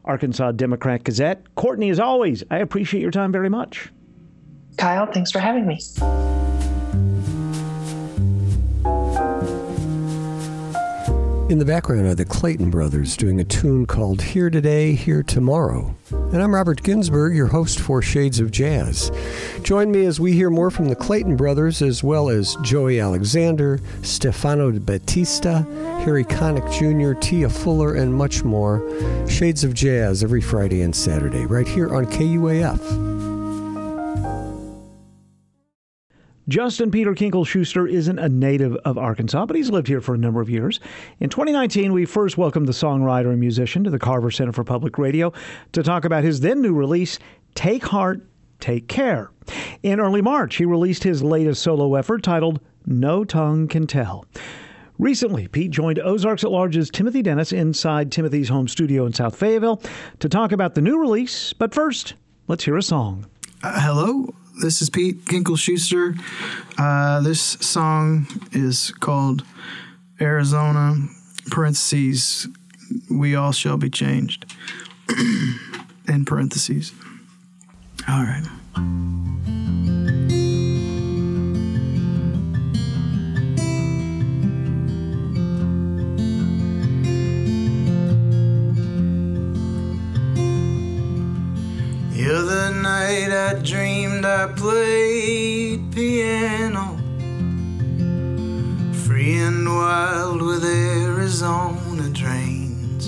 [0.04, 1.54] Arkansas Democrat Gazette.
[1.54, 3.92] Courtney, as always, I appreciate your time very much.
[4.78, 5.78] Kyle, thanks for having me.
[11.50, 15.96] In the background are the Clayton brothers doing a tune called Here Today, Here Tomorrow.
[16.32, 19.10] And I'm Robert Ginsburg, your host for Shades of Jazz.
[19.64, 23.80] Join me as we hear more from the Clayton brothers, as well as Joey Alexander,
[24.02, 25.66] Stefano Battista,
[26.04, 28.80] Harry Connick Jr., Tia Fuller, and much more.
[29.28, 33.19] Shades of Jazz every Friday and Saturday, right here on KUAF.
[36.50, 40.18] Justin Peter Kinkel Schuster isn't a native of Arkansas, but he's lived here for a
[40.18, 40.80] number of years.
[41.20, 44.98] In 2019, we first welcomed the songwriter and musician to the Carver Center for Public
[44.98, 45.32] Radio
[45.70, 47.20] to talk about his then new release,
[47.54, 48.26] Take Heart,
[48.58, 49.30] Take Care.
[49.84, 54.26] In early March, he released his latest solo effort titled No Tongue Can Tell.
[54.98, 59.80] Recently, Pete joined Ozarks at Large's Timothy Dennis inside Timothy's home studio in South Fayetteville
[60.18, 61.52] to talk about the new release.
[61.52, 62.14] But first,
[62.48, 63.26] let's hear a song.
[63.62, 66.14] Uh, hello, this is Pete Kinkel Schuster.
[66.78, 69.42] Uh, this song is called
[70.20, 70.96] Arizona,
[71.50, 72.46] parentheses,
[73.10, 74.54] We All Shall Be Changed,
[76.08, 76.92] in parentheses.
[78.08, 78.46] All right.
[92.12, 92.69] You're The
[93.00, 96.86] night I dreamed I played piano.
[99.04, 103.04] Free and wild with Arizona drains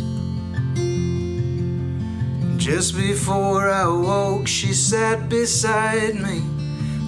[2.57, 6.39] Just before I woke she sat beside me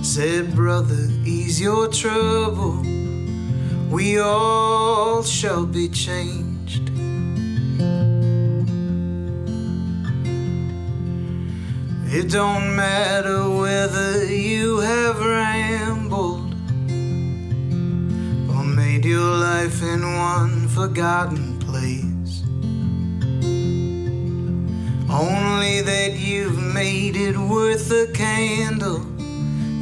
[0.02, 2.82] Said brother ease your trouble.
[3.90, 6.53] We all shall be changed
[12.16, 16.54] It don't matter whether you have rambled
[18.54, 22.44] or made your life in one forgotten place.
[25.10, 29.04] Only that you've made it worth a candle.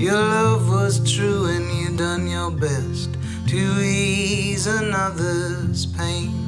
[0.01, 3.11] Your love was true and you done your best
[3.49, 6.42] to ease another's pain.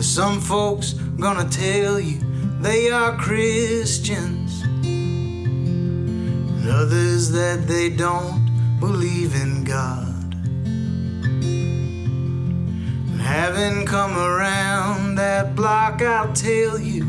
[0.00, 2.20] Some folks gonna tell you
[2.60, 10.34] they are Christians, and others that they don't believe in God.
[13.10, 17.06] And having come around that block, I'll tell you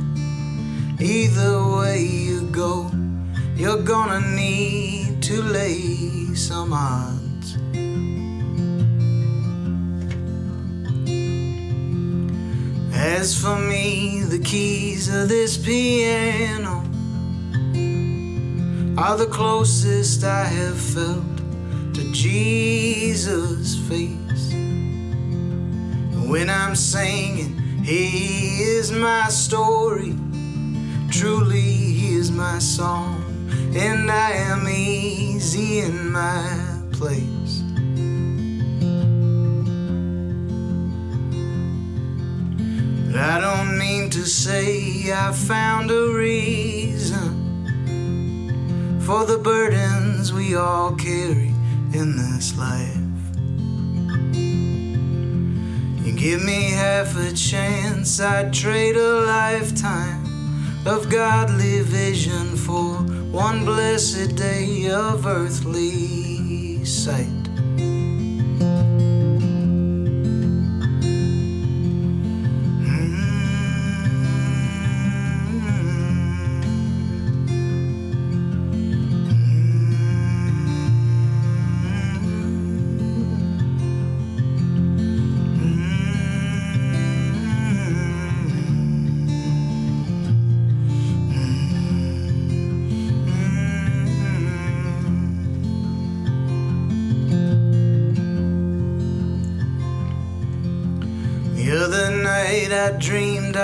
[0.99, 2.91] either way you go,
[3.55, 7.18] you're gonna need to lay some odds.
[12.99, 16.83] As for me, the keys of this piano
[18.97, 21.37] are the closest I have felt
[21.93, 24.51] to Jesus' face.
[26.27, 30.13] When I'm singing, He is my story,
[31.09, 33.23] truly He is my song,
[33.77, 37.58] and I am easy in my place.
[44.19, 47.31] To say I found a reason
[48.99, 51.53] for the burdens we all carry
[51.93, 52.97] in this life.
[56.05, 60.25] You give me half a chance, I'd trade a lifetime
[60.85, 62.95] of godly vision for
[63.31, 67.38] one blessed day of earthly sight.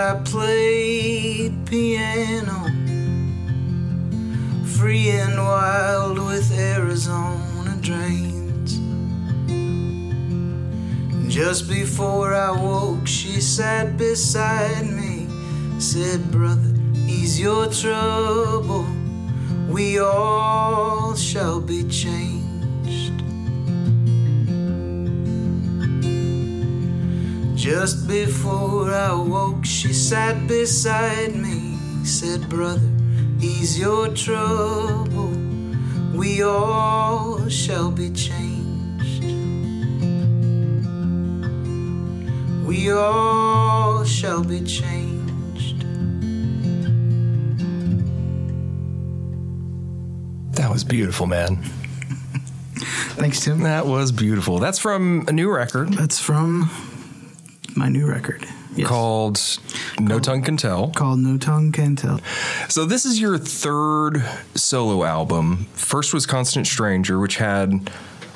[0.07, 2.65] I played piano,
[4.77, 8.77] free and wild with Arizona drains.
[11.27, 15.27] Just before I woke, she sat beside me,
[15.79, 16.75] said, Brother,
[17.07, 18.85] ease your trouble,
[19.67, 22.45] we all shall be changed.
[27.55, 29.65] Just before I woke,
[30.09, 32.91] sat beside me, said, Brother,
[33.41, 35.31] ease your trouble,
[36.13, 39.23] we all shall be changed.
[42.67, 45.81] We all shall be changed.
[50.55, 51.55] That was beautiful, man.
[53.17, 53.61] Thanks, Tim.
[53.61, 54.59] That was beautiful.
[54.59, 55.93] That's from a new record.
[55.93, 56.69] That's from
[57.75, 58.45] my new record.
[58.75, 58.89] Yes.
[58.89, 59.37] Called
[59.99, 60.89] No Tongue Can Tell.
[60.89, 62.19] Called No Tongue Can Tell.
[62.69, 64.23] So this is your third
[64.55, 65.67] solo album.
[65.73, 67.89] First was Constant Stranger, which had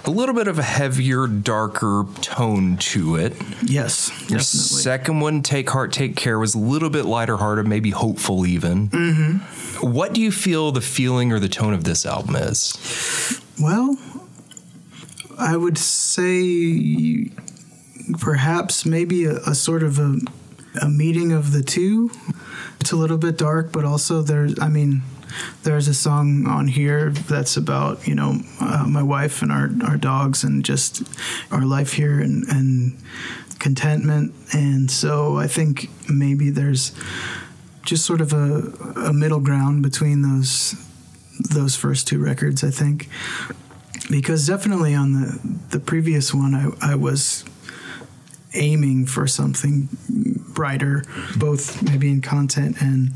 [0.06, 3.34] a little bit of a heavier, darker tone to it.
[3.64, 4.42] Yes, Your definitely.
[4.42, 8.90] second one, Take Heart, Take Care, was a little bit lighter hearted, maybe hopeful even.
[8.90, 9.92] Mm-hmm.
[9.92, 13.42] What do you feel the feeling or the tone of this album is?
[13.60, 13.98] Well,
[15.38, 17.30] I would say
[18.20, 20.20] perhaps maybe a, a sort of a,
[20.82, 22.12] a meeting of the two.
[22.80, 25.04] It's a little bit dark, but also there's, I mean,
[25.64, 29.98] there's a song on here that's about you know uh, my wife and our, our
[29.98, 31.04] dogs and just
[31.52, 32.98] our life here and, and
[33.60, 36.94] contentment and so i think maybe there's
[37.84, 38.72] just sort of a,
[39.08, 40.76] a middle ground between those
[41.52, 43.10] those first two records i think
[44.10, 47.44] because definitely on the the previous one i, I was
[48.54, 51.04] aiming for something brighter
[51.38, 53.12] both maybe in content and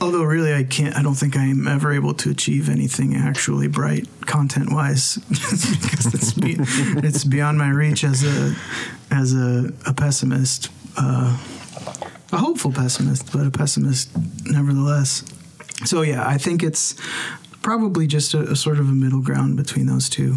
[0.00, 4.06] although really i can't i don't think i'm ever able to achieve anything actually bright
[4.22, 6.56] content wise because it's, be,
[7.06, 8.54] it's beyond my reach as a
[9.10, 11.36] as a, a pessimist uh,
[12.32, 14.10] a hopeful pessimist but a pessimist
[14.44, 15.24] nevertheless.
[15.84, 16.94] So yeah i think it's
[17.62, 20.34] probably just a, a sort of a middle ground between those two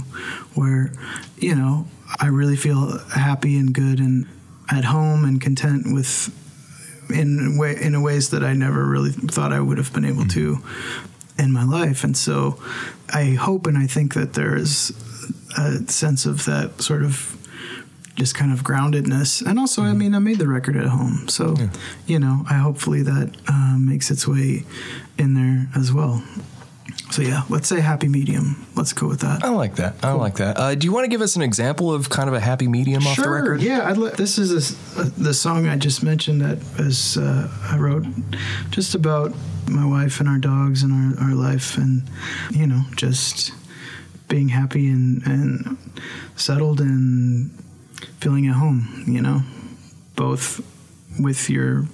[0.55, 0.91] where
[1.37, 1.87] you know
[2.19, 4.27] i really feel happy and good and
[4.69, 6.31] at home and content with
[7.09, 10.59] in way in ways that I never really thought I would have been able to
[11.37, 12.03] in my life.
[12.03, 12.59] And so
[13.13, 14.91] I hope and I think that there is
[15.57, 17.37] a sense of that sort of
[18.15, 19.45] just kind of groundedness.
[19.45, 21.27] And also, I mean, I made the record at home.
[21.27, 21.55] So,
[22.05, 24.65] you know, I hopefully that uh, makes its way
[25.17, 26.23] in there as well.
[27.13, 28.65] So, yeah, let's say happy medium.
[28.75, 29.43] Let's go with that.
[29.43, 29.97] I like that.
[30.01, 30.57] I like that.
[30.57, 33.05] Uh, do you want to give us an example of kind of a happy medium
[33.05, 33.61] off the record?
[33.61, 34.51] Yeah, I'd let, this is
[34.97, 38.03] a uh, the song I just mentioned that is uh, I wrote
[38.71, 39.31] just about
[39.69, 42.01] my wife and our dogs and our, our life and
[42.49, 43.51] you know just
[44.27, 45.77] being happy and, and
[46.35, 47.51] settled and
[48.21, 49.03] feeling at home.
[49.05, 49.43] You know,
[50.15, 50.65] both
[51.19, 51.85] with your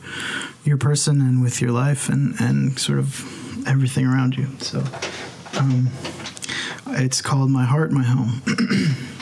[0.63, 4.47] your person and with your life and and sort of everything around you.
[4.59, 4.83] So.
[5.57, 5.89] Um,
[6.87, 8.41] it's called My Heart, My Home.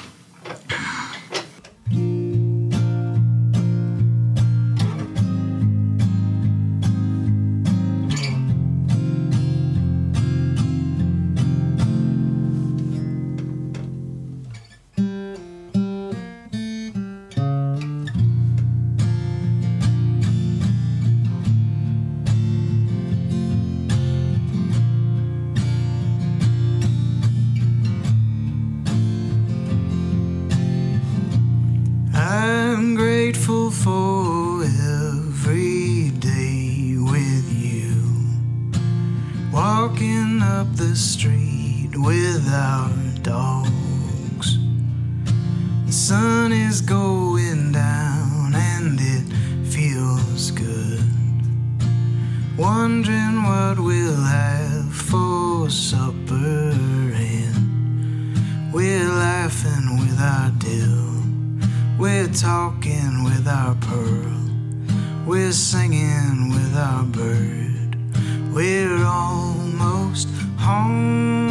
[40.97, 42.89] street with our
[43.21, 44.57] dogs.
[45.85, 49.25] The sun is going down and it
[49.67, 51.03] feels good.
[52.57, 56.73] Wondering what we'll have for supper
[57.13, 61.21] and we're laughing with our dill.
[61.99, 64.37] We're talking with our pearl.
[65.27, 67.97] We're singing with our bird.
[68.51, 70.26] We're almost
[70.67, 71.46] home.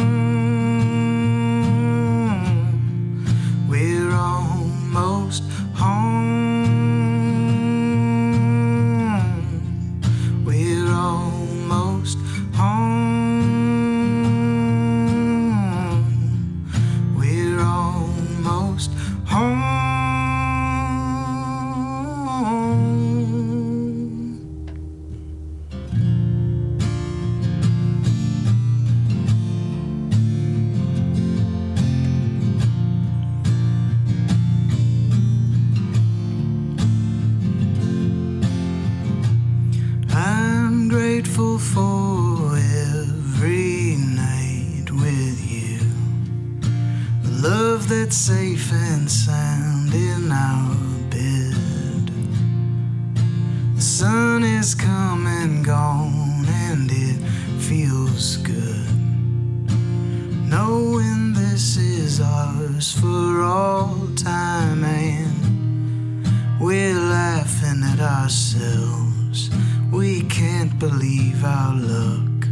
[66.59, 69.49] We're laughing at ourselves.
[69.91, 72.47] We can't believe our luck.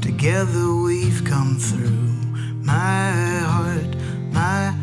[0.00, 2.08] Together we've come through.
[2.64, 3.10] My
[3.40, 3.96] heart,
[4.32, 4.74] my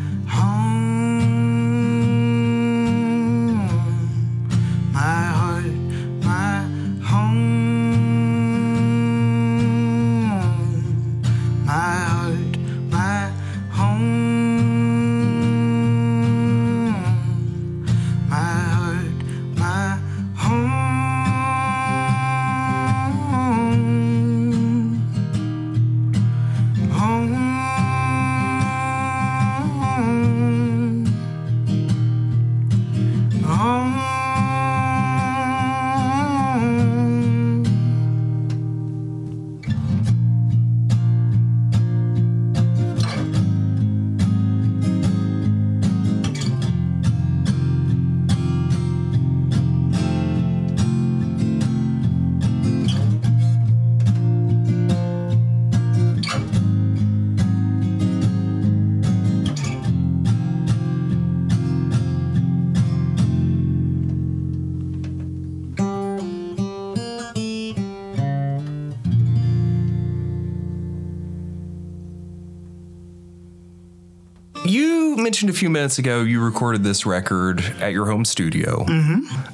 [75.60, 78.86] few minutes ago you recorded this record at your home studio,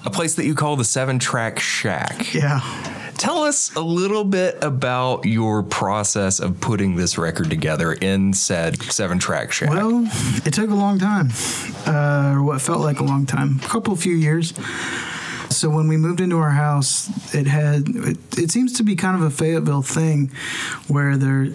[0.04, 2.32] a place that you call the Seven Track Shack.
[2.32, 2.60] Yeah.
[3.18, 8.80] Tell us a little bit about your process of putting this record together in said
[8.80, 9.70] Seven Track Shack.
[9.70, 10.08] Well,
[10.44, 11.30] it took a long time,
[11.88, 14.54] uh, or what felt like a long time, a couple few years.
[15.50, 19.16] So when we moved into our house, it had it, it seems to be kind
[19.16, 20.30] of a Fayetteville thing,
[20.86, 21.48] where there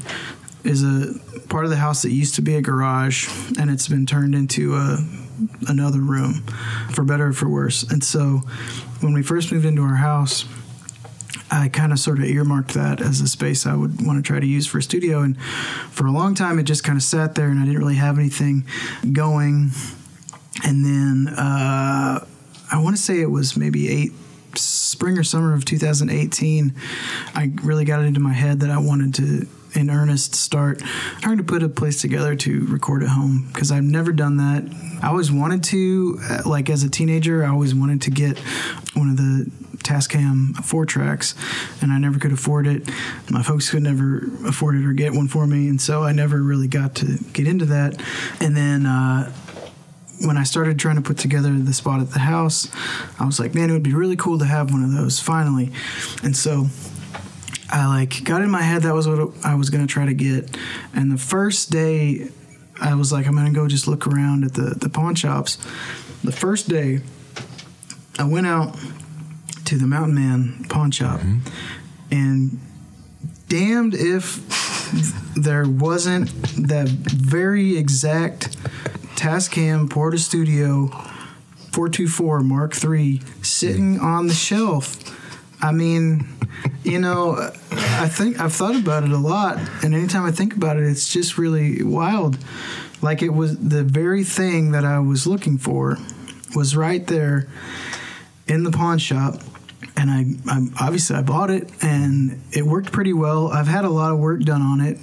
[0.63, 3.27] is a part of the house that used to be a garage,
[3.59, 4.97] and it's been turned into a
[5.67, 6.43] another room,
[6.91, 7.83] for better or for worse.
[7.83, 8.41] And so
[8.99, 10.45] when we first moved into our house.
[11.53, 14.39] I kind of sort of earmarked that as a space I would want to try
[14.39, 15.21] to use for a studio.
[15.21, 15.39] And
[15.91, 18.17] for a long time, it just kind of sat there and I didn't really have
[18.17, 18.65] anything
[19.11, 19.71] going.
[20.63, 22.25] And then uh,
[22.71, 24.13] I want to say it was maybe eight,
[24.55, 26.73] spring or summer of 2018,
[27.35, 29.47] I really got it into my head that I wanted to.
[29.73, 30.79] In earnest, start
[31.21, 34.63] trying to put a place together to record at home because I've never done that.
[35.01, 38.37] I always wanted to, uh, like as a teenager, I always wanted to get
[38.93, 41.35] one of the Tascam four tracks,
[41.81, 42.89] and I never could afford it.
[43.29, 46.41] My folks could never afford it or get one for me, and so I never
[46.41, 48.01] really got to get into that.
[48.39, 49.31] And then uh,
[50.25, 52.67] when I started trying to put together the spot at the house,
[53.19, 55.71] I was like, man, it would be really cool to have one of those finally.
[56.23, 56.67] And so
[57.71, 60.13] I like got in my head that was what I was going to try to
[60.13, 60.57] get.
[60.93, 62.29] And the first day,
[62.81, 65.57] I was like, I'm going to go just look around at the the pawn shops.
[66.23, 67.01] The first day,
[68.19, 68.77] I went out
[69.65, 71.39] to the Mountain Man pawn shop, mm-hmm.
[72.11, 72.59] and
[73.47, 74.41] damned if
[75.35, 76.29] there wasn't
[76.67, 78.57] that very exact
[79.15, 80.89] Tascam Portastudio
[81.71, 84.05] 424 Mark III sitting mm-hmm.
[84.05, 84.97] on the shelf.
[85.61, 86.27] I mean,
[86.83, 90.77] you know, I think I've thought about it a lot, and anytime I think about
[90.77, 92.37] it, it's just really wild.
[93.01, 95.97] Like it was the very thing that I was looking for
[96.55, 97.47] was right there
[98.47, 99.41] in the pawn shop
[99.97, 103.49] and I, I obviously I bought it and it worked pretty well.
[103.49, 104.97] I've had a lot of work done on it,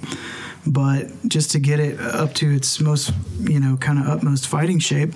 [0.65, 4.79] but just to get it up to its most, you know, kind of utmost fighting
[4.79, 5.13] shape.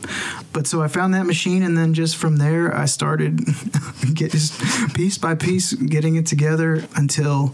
[0.52, 3.40] But so I found that machine and then just from there I started
[4.14, 4.60] get just
[4.94, 7.50] piece by piece getting it together until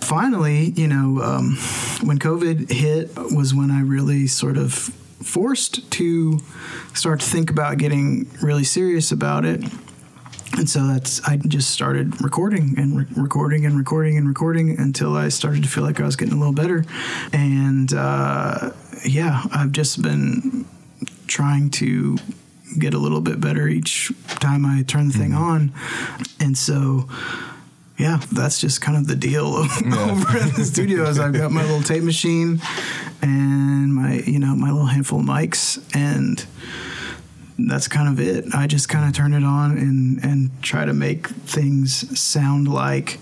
[0.00, 1.56] finally, you know, um,
[2.02, 6.38] when COVID hit was when I really sort of forced to
[6.94, 9.64] start to think about getting really serious about it.
[10.56, 15.14] And so that's I just started recording and re- recording and recording and recording until
[15.16, 16.84] I started to feel like I was getting a little better.
[17.32, 18.70] And uh,
[19.04, 20.64] yeah, I've just been
[21.26, 22.16] trying to
[22.78, 25.72] get a little bit better each time I turn the thing on.
[26.40, 27.08] And so
[27.98, 31.04] yeah, that's just kind of the deal over at the studio.
[31.04, 32.60] Is I've got my little tape machine
[33.22, 36.44] and my you know my little handful of mics, and
[37.58, 38.54] that's kind of it.
[38.54, 43.18] I just kind of turn it on and and try to make things sound like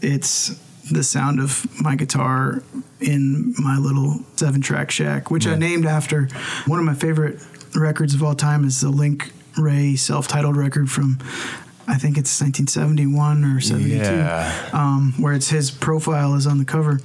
[0.00, 0.54] it's
[0.90, 2.62] the sound of my guitar
[3.00, 6.28] in my little seven track shack, which I named after
[6.66, 7.40] one of my favorite
[7.74, 11.18] records of all time is the Link Wray self titled record from
[11.88, 14.68] I think it's 1971 or 72, Yeah.
[14.72, 17.00] um, where it's his profile is on the cover.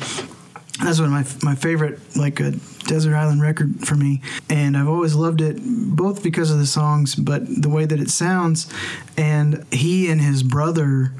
[0.83, 2.51] That's one of my my favorite like a
[2.85, 7.15] desert island record for me, and I've always loved it both because of the songs,
[7.15, 8.71] but the way that it sounds.
[9.17, 11.11] And he and his brother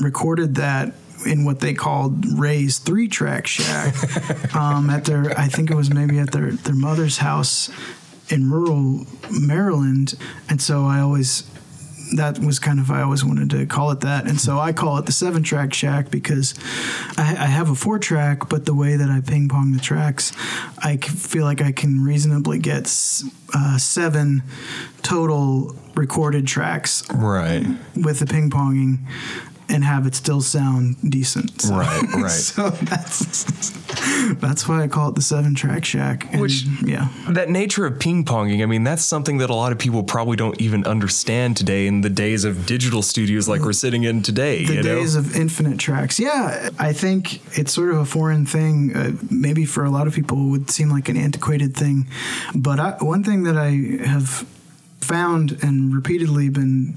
[0.00, 0.94] recorded that
[1.26, 5.92] in what they called Wray's three track shack um, at their I think it was
[5.92, 7.70] maybe at their their mother's house
[8.30, 10.14] in rural Maryland,
[10.48, 11.44] and so I always
[12.16, 14.98] that was kind of I always wanted to call it that, and so I call
[14.98, 16.54] it the seven track shack because
[17.16, 20.32] I, I have a four track, but the way that I ping pong the tracks,
[20.78, 22.84] I feel like I can reasonably get
[23.54, 24.42] uh, seven
[25.02, 27.66] total recorded tracks Right.
[27.96, 28.98] with the ping ponging.
[29.66, 31.62] And have it still sound decent.
[31.62, 32.30] So- Right, right.
[32.30, 33.70] so that's
[34.34, 36.28] that's why I call it the seven track shack.
[36.32, 39.72] And, Which- yeah, That nature of ping ponging, I mean, that's something that a lot
[39.72, 43.72] of people probably don't even understand today in the days of digital studios like we're
[43.72, 44.64] sitting in today.
[44.66, 44.94] the you know?
[44.96, 46.20] days of infinite tracks.
[46.20, 48.94] Yeah, I think it's sort of a foreign thing.
[48.94, 52.06] Uh, maybe for a lot of people, it would seem like an antiquated thing.
[52.54, 54.46] But I, one thing that I have
[55.00, 56.94] found and repeatedly been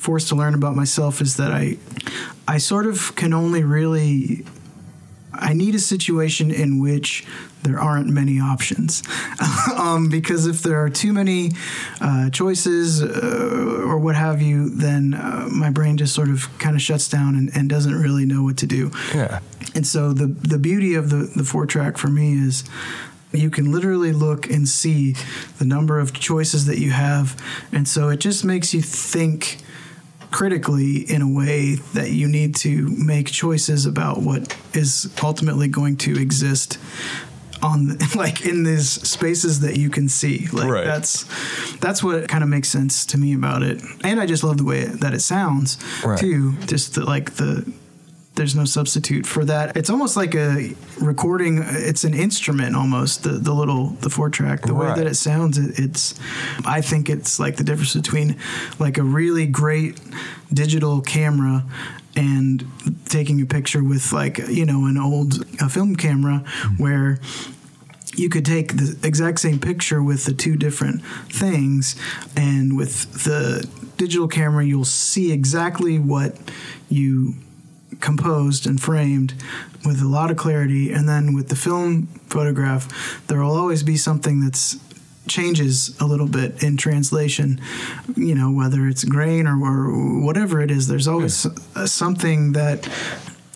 [0.00, 1.76] forced to learn about myself is that I,
[2.48, 4.44] I sort of can only really.
[5.32, 7.24] I need a situation in which
[7.62, 9.02] there aren't many options.
[9.76, 11.52] um, because if there are too many
[12.00, 16.74] uh, choices uh, or what have you, then uh, my brain just sort of kind
[16.74, 18.90] of shuts down and, and doesn't really know what to do.
[19.14, 19.40] Yeah.
[19.74, 22.64] And so the the beauty of the the four track for me is
[23.32, 25.14] you can literally look and see
[25.58, 27.40] the number of choices that you have,
[27.70, 29.58] and so it just makes you think
[30.30, 35.96] critically in a way that you need to make choices about what is ultimately going
[35.96, 36.78] to exist
[37.62, 40.84] on the, like in these spaces that you can see like Right.
[40.84, 41.24] that's
[41.78, 44.64] that's what kind of makes sense to me about it and i just love the
[44.64, 46.18] way that it sounds Right.
[46.18, 47.70] too just the, like the
[48.34, 49.76] there's no substitute for that.
[49.76, 54.62] It's almost like a recording it's an instrument almost the, the little the four track.
[54.62, 56.18] The way that it sounds it, it's
[56.64, 58.36] i think it's like the difference between
[58.78, 60.00] like a really great
[60.52, 61.64] digital camera
[62.16, 62.64] and
[63.06, 66.38] taking a picture with like you know an old a film camera
[66.76, 67.18] where
[68.14, 71.96] you could take the exact same picture with the two different things
[72.36, 76.36] and with the digital camera you'll see exactly what
[76.88, 77.34] you
[78.00, 79.34] composed and framed
[79.84, 80.92] with a lot of clarity.
[80.92, 84.78] And then with the film photograph there will always be something that's
[85.28, 87.60] changes a little bit in translation
[88.16, 91.46] you know whether it's grain or, or whatever it is there's always
[91.76, 92.88] uh, something that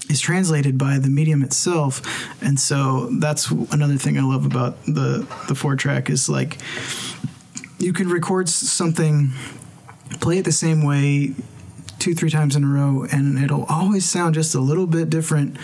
[0.08, 2.02] is translated by the medium itself.
[2.42, 6.58] And so that's another thing i love about the the four track is like
[7.78, 9.32] you can record something
[10.20, 11.34] play it the same way
[11.98, 15.56] two three times in a row and it'll always sound just a little bit different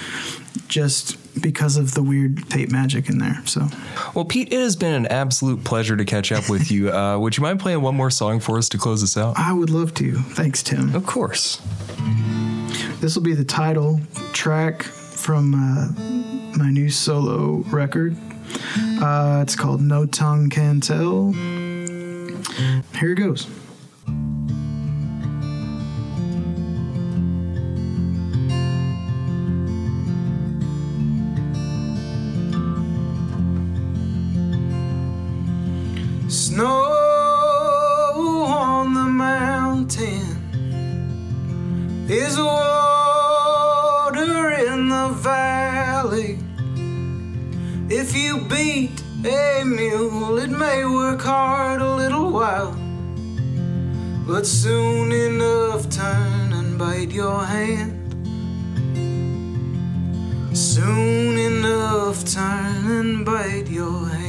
[0.69, 3.69] just because of the weird tape magic in there so
[4.15, 6.91] Well, Pete, it has been an absolute pleasure to catch up with you.
[6.93, 9.35] Uh, would you mind playing one more song for us to close this out?
[9.39, 11.61] i would love to thanks tim Of course.
[13.01, 14.01] this will be the title
[14.33, 15.89] track from uh,
[16.59, 18.17] my new solo record
[19.03, 21.33] uh, it's called no tongue can tell
[22.99, 23.47] here it goes
[36.31, 36.87] Snow
[38.47, 40.39] on the mountain
[42.09, 43.73] is water
[44.53, 46.39] in the valley.
[47.89, 52.77] If you beat a mule, it may work hard a little while,
[54.25, 57.97] but soon enough turn and bite your hand.
[60.57, 64.20] Soon enough turn and bite your hand.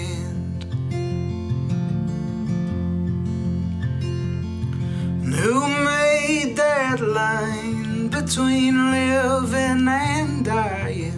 [5.41, 11.17] Who made that line between living and dying?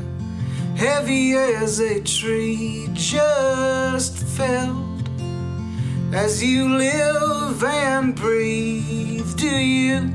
[0.77, 5.09] Heavy as a tree just felt
[6.13, 10.07] As you live and breathe, do you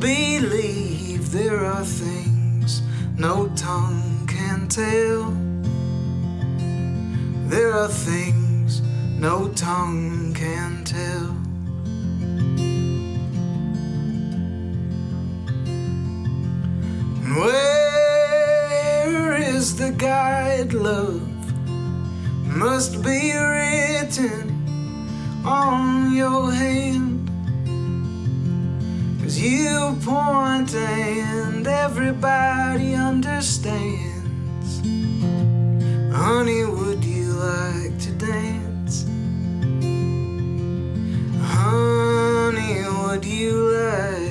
[0.00, 2.82] believe there are things
[3.16, 5.30] no tongue can tell?
[7.48, 8.82] There are things
[9.20, 11.43] no tongue can tell.
[17.36, 21.20] Where is the guide, love?
[22.46, 24.52] Must be written
[25.44, 27.28] on your hand.
[29.20, 34.80] Cause you point and everybody understands.
[36.14, 39.06] Honey, would you like to dance?
[41.42, 44.23] Honey, would you like?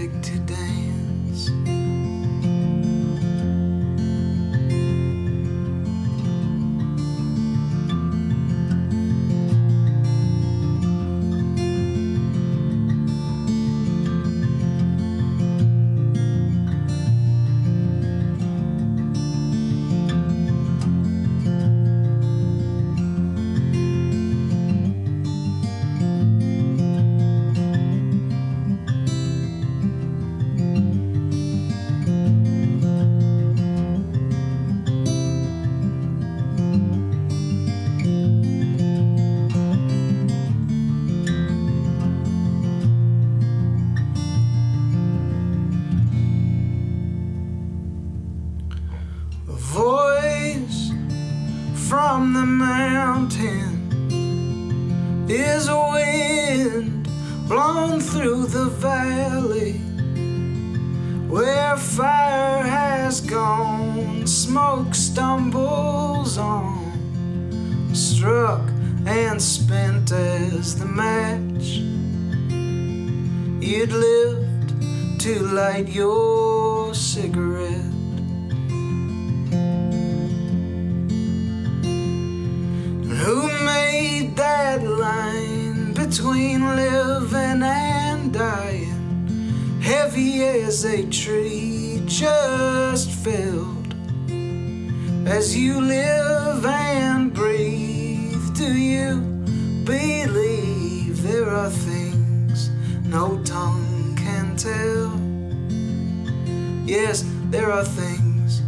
[107.14, 108.64] Yes, there are things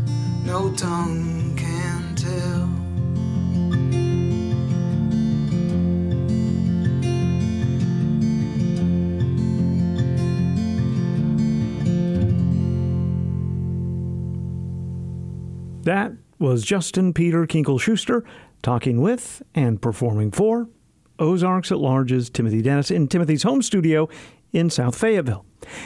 [0.46, 2.70] no tongue can tell.
[15.82, 18.24] That was Justin Peter Kinkel Schuster
[18.62, 20.70] talking with and performing for
[21.18, 24.08] Ozarks at Large's Timothy Dennis in Timothy's home studio
[24.56, 25.46] in South Fayetteville.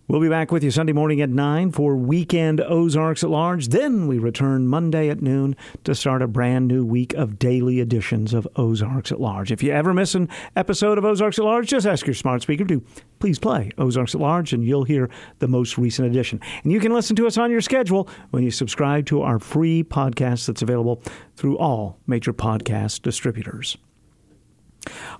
[0.08, 3.68] We'll be back with you Sunday morning at 9 for Weekend Ozarks at Large.
[3.68, 5.54] Then we return Monday at noon
[5.84, 9.52] to start a brand new week of daily editions of Ozarks at Large.
[9.52, 12.64] If you ever miss an episode of Ozarks at Large, just ask your smart speaker
[12.64, 12.82] to
[13.18, 16.40] please play Ozarks at Large and you'll hear the most recent edition.
[16.62, 19.84] And you can listen to us on your schedule when you subscribe to our free
[19.84, 21.02] podcast that's available
[21.36, 23.76] through all major podcast distributors.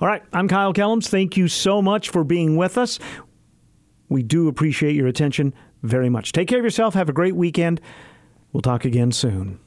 [0.01, 1.09] All right, I'm Kyle Kellams.
[1.09, 2.99] Thank you so much for being with us.
[4.09, 6.33] We do appreciate your attention very much.
[6.33, 6.95] Take care of yourself.
[6.95, 7.81] Have a great weekend.
[8.53, 9.61] We'll talk again soon.